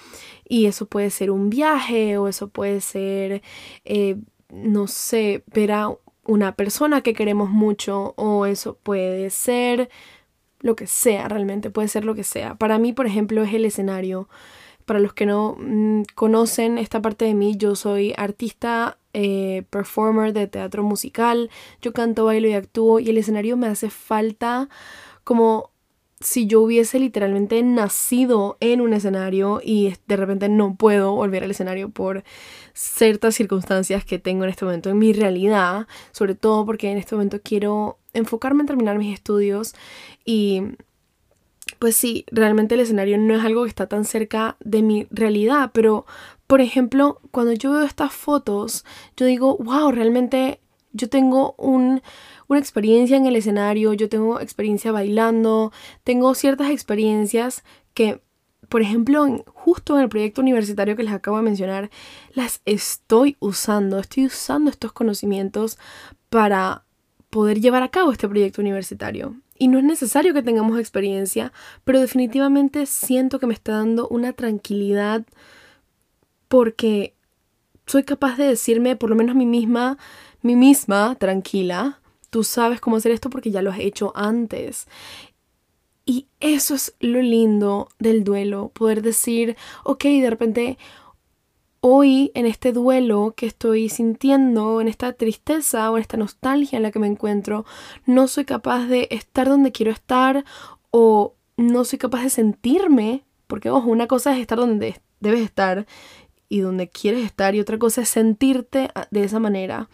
Y 0.47 0.67
eso 0.67 0.87
puede 0.87 1.11
ser 1.11 1.31
un 1.31 1.49
viaje 1.51 2.19
o 2.19 2.29
eso 2.29 2.49
puede 2.49 2.81
ser, 2.81 3.43
eh, 3.85 4.17
no 4.51 4.89
sé, 4.89 5.45
ver 5.47 5.73
a 5.73 5.91
una 6.25 6.57
persona 6.57 7.01
que 7.03 7.15
queremos 7.15 7.51
mucho 7.51 8.15
o 8.17 8.47
eso 8.47 8.77
puede 8.83 9.31
ser 9.31 9.89
lo 10.61 10.75
que 10.75 10.89
sea, 10.89 11.29
realmente 11.29 11.71
puede 11.71 11.89
ser 11.89 12.05
lo 12.05 12.17
que 12.17 12.25
sea. 12.25 12.57
Para 12.57 12.79
mí, 12.79 12.93
por 12.93 13.07
ejemplo, 13.07 13.43
es 13.45 13.55
el 13.55 13.65
escenario. 13.65 14.29
Para 14.87 15.01
los 15.01 15.13
que 15.13 15.27
no 15.27 15.57
mm, 15.59 16.03
conocen 16.15 16.79
esta 16.79 17.03
parte 17.03 17.27
de 17.27 17.35
mí, 17.35 17.57
yo 17.57 17.77
soy 17.77 18.15
artista 18.17 18.99
eh, 19.13 19.65
performer 19.71 20.33
de 20.33 20.47
teatro 20.47 20.83
musical, 20.83 21.51
yo 21.83 21.93
canto, 21.93 22.25
bailo 22.25 22.49
y 22.49 22.55
actúo 22.55 23.01
y 23.01 23.11
el 23.11 23.19
escenario 23.19 23.57
me 23.57 23.67
hace 23.67 23.91
falta 23.91 24.69
como 25.25 25.71
si 26.21 26.47
yo 26.47 26.63
hubiese 26.63 26.99
literalmente 26.99 27.63
nacido 27.63 28.57
en 28.61 28.81
un 28.81 28.95
escenario 28.95 29.61
y 29.63 29.95
de 30.07 30.17
repente 30.17 30.49
no 30.49 30.75
puedo 30.77 31.15
volver 31.15 31.45
al 31.45 31.51
escenario 31.51 31.91
por 31.91 32.25
ciertas 32.73 33.35
circunstancias 33.35 34.05
que 34.05 34.19
tengo 34.19 34.45
en 34.45 34.51
este 34.51 34.65
momento 34.65 34.89
en 34.89 34.99
mi 34.99 35.13
realidad, 35.13 35.87
sobre 36.13 36.35
todo 36.35 36.65
porque 36.65 36.91
en 36.91 36.99
este 36.99 37.15
momento 37.15 37.41
quiero 37.43 37.99
enfocarme 38.15 38.63
en 38.63 38.67
terminar 38.67 38.99
mis 38.99 39.13
estudios 39.13 39.75
y 40.25 40.63
pues 41.79 41.97
sí, 41.97 42.25
realmente 42.31 42.75
el 42.75 42.81
escenario 42.81 43.19
no 43.19 43.35
es 43.35 43.45
algo 43.45 43.65
que 43.65 43.69
está 43.69 43.87
tan 43.87 44.05
cerca 44.05 44.57
de 44.61 44.83
mi 44.83 45.07
realidad, 45.11 45.71
pero 45.73 46.07
por 46.47 46.61
ejemplo, 46.61 47.21
cuando 47.33 47.53
yo 47.53 47.73
veo 47.73 47.83
estas 47.83 48.13
fotos, 48.13 48.85
yo 49.17 49.27
digo, 49.27 49.57
wow, 49.59 49.91
realmente 49.91 50.61
yo 50.93 51.09
tengo 51.09 51.55
una 51.59 52.01
experiencia 52.51 53.17
en 53.17 53.27
el 53.27 53.37
escenario, 53.37 53.93
yo 53.93 54.09
tengo 54.09 54.41
experiencia 54.41 54.93
bailando, 54.93 55.73
tengo 56.05 56.35
ciertas 56.35 56.71
experiencias 56.71 57.65
que, 57.95 58.23
por 58.69 58.81
ejemplo, 58.81 59.45
justo 59.47 59.97
en 59.97 60.05
el 60.05 60.09
proyecto 60.09 60.41
universitario 60.41 60.97
que 60.97 61.03
les 61.03 61.13
acabo 61.13 61.37
de 61.39 61.43
mencionar, 61.43 61.91
las 62.33 62.61
estoy 62.65 63.37
usando, 63.41 63.99
estoy 63.99 64.27
usando 64.27 64.71
estos 64.71 64.93
conocimientos 64.93 65.79
para 66.31 66.85
poder 67.29 67.61
llevar 67.61 67.83
a 67.83 67.91
cabo 67.91 68.13
este 68.13 68.29
proyecto 68.29 68.63
universitario. 68.63 69.35
Y 69.59 69.69
no 69.69 69.79
es 69.79 69.85
necesario 69.85 70.35
que 70.35 70.43
tengamos 70.43 70.79
experiencia, 70.79 71.53
pero 71.85 72.01
definitivamente 72.01 72.87
siento 72.87 73.39
que 73.39 73.47
me 73.47 73.55
está 73.55 73.73
dando 73.73 74.09
una 74.09 74.33
tranquilidad 74.33 75.25
porque 76.49 77.15
soy 77.87 78.05
capaz 78.05 78.37
de 78.37 78.47
decirme, 78.47 78.97
por 78.97 79.11
lo 79.11 79.17
menos 79.17 79.35
a 79.35 79.39
mí 79.39 79.47
misma, 79.47 79.99
mí 80.43 80.57
misma, 80.57 81.15
tranquila, 81.17 82.01
tú 82.31 82.45
sabes 82.45 82.81
cómo 82.81 82.97
hacer 82.97 83.13
esto 83.13 83.31
porque 83.31 83.51
ya 83.51 83.63
lo 83.63 83.71
has 83.71 83.79
hecho 83.79 84.13
antes. 84.15 84.87
Y 86.05 86.29
eso 86.41 86.75
es 86.75 86.95
lo 87.01 87.21
lindo 87.21 87.89
del 87.99 88.23
duelo, 88.23 88.71
poder 88.75 89.03
decir, 89.03 89.57
ok, 89.85 90.05
de 90.05 90.31
repente 90.31 90.79
hoy 91.89 92.33
en 92.35 92.47
este 92.47 92.73
duelo 92.73 93.35
que 93.37 93.47
estoy 93.47 93.89
sintiendo, 93.89 94.81
en 94.81 94.89
esta 94.89 95.13
tristeza 95.13 95.89
o 95.89 95.97
en 95.97 96.01
esta 96.01 96.17
nostalgia 96.17 96.79
en 96.79 96.83
la 96.83 96.91
que 96.91 96.99
me 96.99 97.07
encuentro, 97.07 97.65
no 98.07 98.27
soy 98.27 98.45
capaz 98.45 98.87
de 98.87 99.07
estar 99.13 99.49
donde 99.49 99.71
quiero 99.71 99.93
estar 99.93 100.45
o 100.91 101.35
no 101.57 101.85
soy 101.85 102.01
capaz 102.01 102.25
de 102.25 102.31
sentirme, 102.31 103.23
porque 103.47 103.71
ojo, 103.71 103.89
una 103.89 104.09
cosa 104.09 104.35
es 104.35 104.41
estar 104.41 104.59
donde 104.59 105.01
debes 105.21 105.43
estar 105.43 105.87
y 106.49 106.59
donde 106.59 106.89
quieres 106.89 107.25
estar 107.25 107.55
y 107.55 107.61
otra 107.61 107.79
cosa 107.79 108.03
es 108.03 108.09
sentirte 108.09 108.91
de 109.13 109.23
esa 109.23 109.39
manera. 109.39 109.89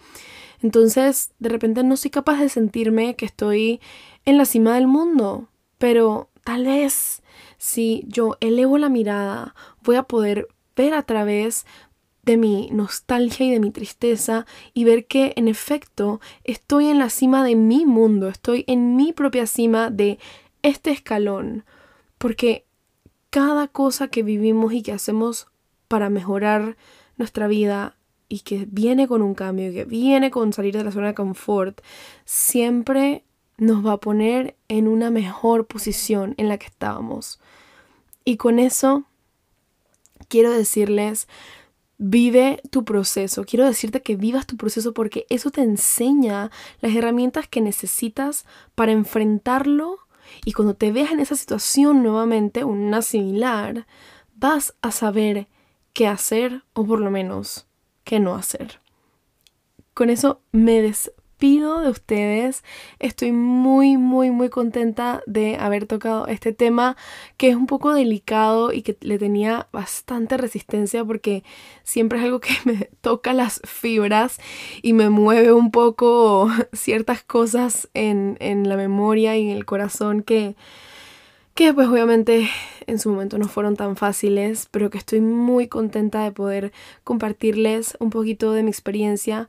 Entonces, 0.63 1.33
de 1.41 1.51
repente 1.51 1.85
no 1.85 1.99
soy 1.99 2.11
capaz 2.11 2.41
de 2.41 2.49
sentirme 2.49 3.17
que 3.17 3.27
estoy 3.27 3.83
en 4.25 4.39
la 4.39 4.47
cima 4.47 4.77
del 4.77 4.87
mundo, 4.87 5.49
pero 5.77 6.31
tal 6.43 6.65
vez 6.65 7.23
si 7.59 8.03
yo 8.09 8.39
elevo 8.41 8.79
la 8.79 8.89
mirada, 8.89 9.55
voy 9.85 9.97
a 9.97 10.05
poder 10.05 10.49
ver 10.77 10.95
a 10.95 11.03
través 11.03 11.67
de 12.25 12.37
mi 12.37 12.69
nostalgia 12.71 13.47
y 13.47 13.51
de 13.51 13.61
mi 13.61 13.71
tristeza 13.71 14.47
y 14.75 14.85
ver 14.85 15.07
que 15.07 15.33
en 15.37 15.49
efecto 15.49 16.21
estoy 16.45 16.87
en 16.87 16.99
la 16.99 17.11
cima 17.11 17.45
de 17.45 17.57
mi 17.57 17.85
mundo, 17.85 18.29
estoy 18.29 18.65
en 18.69 18.97
mi 18.97 19.13
propia 19.13 19.47
cima 19.47 19.91
de 19.91 20.19
este 20.63 20.91
escalón, 20.91 21.65
porque 22.19 22.65
cada 23.31 23.67
cosa 23.67 24.09
que 24.09 24.23
vivimos 24.23 24.73
y 24.73 24.83
que 24.83 24.93
hacemos 24.93 25.49
para 25.89 26.11
mejorar 26.11 26.77
nuestra 27.17 27.49
vida 27.49 27.97
y 28.29 28.41
que 28.41 28.67
viene 28.71 29.09
con 29.09 29.21
un 29.21 29.35
cambio 29.35 29.71
y 29.71 29.75
que 29.75 29.85
viene 29.85 30.31
con 30.31 30.53
salir 30.53 30.77
de 30.77 30.85
la 30.85 30.93
zona 30.93 31.09
de 31.09 31.15
confort, 31.15 31.81
siempre 32.25 33.25
nos 33.59 33.85
va 33.85 33.93
a 33.93 34.01
poner 34.01 34.57
en 34.69 34.89
una 34.89 35.11
mejor 35.11 35.67
posición 35.67 36.35
en 36.39 36.49
la 36.49 36.57
que 36.57 36.67
estábamos. 36.67 37.41
Y 38.25 38.37
con 38.37 38.59
eso 38.59 39.05
quiero 40.29 40.51
decirles, 40.51 41.29
vive 41.99 42.61
tu 42.71 42.85
proceso. 42.85 43.45
Quiero 43.45 43.65
decirte 43.65 44.03
que 44.03 44.17
vivas 44.17 44.47
tu 44.47 44.57
proceso 44.57 44.93
porque 44.93 45.27
eso 45.29 45.51
te 45.51 45.63
enseña 45.63 46.51
las 46.81 46.95
herramientas 46.95 47.49
que 47.49 47.61
necesitas 47.61 48.45
para 48.75 48.93
enfrentarlo 48.93 49.99
y 50.45 50.53
cuando 50.53 50.75
te 50.75 50.93
veas 50.93 51.13
en 51.13 51.21
esa 51.21 51.37
situación 51.37 52.03
nuevamente, 52.03 52.65
una 52.65 53.03
similar, 53.03 53.87
vas 54.35 54.75
a 54.83 54.91
saber 54.91 55.49
qué 55.93 56.09
hacer 56.09 56.63
o 56.73 56.85
por 56.85 57.01
lo 57.01 57.11
menos 57.11 57.67
qué 58.05 58.19
no 58.19 58.35
hacer. 58.35 58.81
Con 59.95 60.11
eso 60.11 60.41
me 60.53 60.81
des 60.81 61.13
pido 61.43 61.81
de 61.81 61.89
ustedes. 61.89 62.63
Estoy 63.01 63.33
muy, 63.33 63.97
muy, 63.97 64.31
muy 64.31 64.49
contenta 64.49 65.25
de 65.27 65.57
haber 65.57 65.87
tocado 65.87 66.29
este 66.29 66.53
tema 66.53 66.97
que 67.37 67.49
es 67.49 67.57
un 67.57 67.67
poco 67.67 67.93
delicado 67.93 68.73
y 68.73 68.83
que 68.83 68.97
le 69.01 69.19
tenía 69.19 69.67
bastante 69.73 70.37
resistencia 70.37 71.05
porque 71.05 71.43
siempre 71.83 72.21
es 72.21 72.27
algo 72.27 72.39
que 72.39 72.55
me 72.65 72.89
toca 73.01 73.33
las 73.33 73.61
fibras 73.65 74.39
y 74.83 74.93
me 74.93 75.11
mueve 75.11 75.53
un 75.53 75.73
poco 75.73 76.49
ciertas 76.73 77.25
cosas 77.25 77.89
en, 77.93 78.37
en 78.39 78.69
la 78.69 78.77
memoria 78.77 79.37
y 79.37 79.51
en 79.51 79.57
el 79.57 79.65
corazón 79.65 80.23
que 80.23 80.55
que 81.55 81.75
pues 81.75 81.89
obviamente 81.89 82.49
en 82.87 82.99
su 82.99 83.11
momento 83.11 83.37
no 83.37 83.47
fueron 83.47 83.77
tan 83.77 83.97
fáciles, 83.97 84.69
pero 84.71 84.89
que 84.89 84.97
estoy 84.97 85.21
muy 85.21 85.69
contenta 85.69 86.25
de 86.25 86.33
poder 86.33 86.73
compartirles 87.05 87.97
un 88.01 88.09
poquito 88.09 88.53
de 88.53 88.63
mi 88.63 88.71
experiencia 88.71 89.49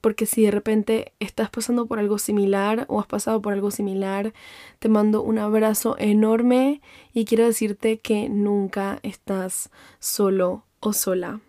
porque 0.00 0.26
si 0.26 0.42
de 0.44 0.50
repente 0.50 1.12
estás 1.20 1.50
pasando 1.50 1.86
por 1.86 1.98
algo 1.98 2.18
similar 2.18 2.86
o 2.88 3.00
has 3.00 3.06
pasado 3.06 3.40
por 3.42 3.52
algo 3.52 3.70
similar, 3.70 4.32
te 4.78 4.88
mando 4.88 5.22
un 5.22 5.38
abrazo 5.38 5.96
enorme 5.98 6.80
y 7.12 7.24
quiero 7.24 7.44
decirte 7.44 7.98
que 7.98 8.28
nunca 8.28 8.98
estás 9.02 9.70
solo 9.98 10.64
o 10.80 10.92
sola. 10.92 11.40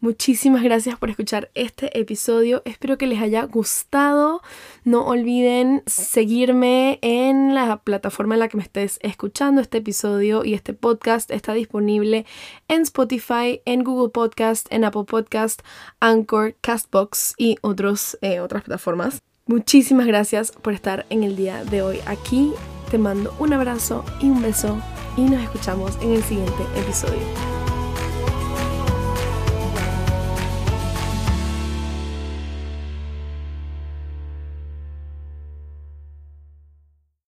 Muchísimas 0.00 0.62
gracias 0.62 0.98
por 0.98 1.10
escuchar 1.10 1.50
este 1.54 1.98
episodio. 2.00 2.62
Espero 2.64 2.96
que 2.96 3.06
les 3.06 3.20
haya 3.20 3.44
gustado. 3.44 4.40
No 4.82 5.04
olviden 5.04 5.82
seguirme 5.84 6.98
en 7.02 7.54
la 7.54 7.76
plataforma 7.76 8.34
en 8.34 8.40
la 8.40 8.48
que 8.48 8.56
me 8.56 8.62
estés 8.62 8.98
escuchando. 9.02 9.60
Este 9.60 9.78
episodio 9.78 10.42
y 10.42 10.54
este 10.54 10.72
podcast 10.72 11.30
está 11.30 11.52
disponible 11.52 12.24
en 12.68 12.82
Spotify, 12.82 13.60
en 13.66 13.84
Google 13.84 14.08
Podcast, 14.08 14.66
en 14.70 14.84
Apple 14.84 15.04
Podcast, 15.04 15.60
Anchor, 16.00 16.56
Castbox 16.62 17.34
y 17.36 17.56
otros, 17.60 18.16
eh, 18.22 18.40
otras 18.40 18.62
plataformas. 18.62 19.20
Muchísimas 19.44 20.06
gracias 20.06 20.52
por 20.52 20.72
estar 20.72 21.04
en 21.10 21.24
el 21.24 21.36
día 21.36 21.62
de 21.64 21.82
hoy 21.82 21.98
aquí. 22.06 22.52
Te 22.90 22.96
mando 22.96 23.34
un 23.38 23.52
abrazo 23.52 24.02
y 24.18 24.30
un 24.30 24.40
beso 24.40 24.80
y 25.18 25.22
nos 25.22 25.42
escuchamos 25.42 25.98
en 26.00 26.12
el 26.12 26.22
siguiente 26.22 26.62
episodio. 26.74 27.59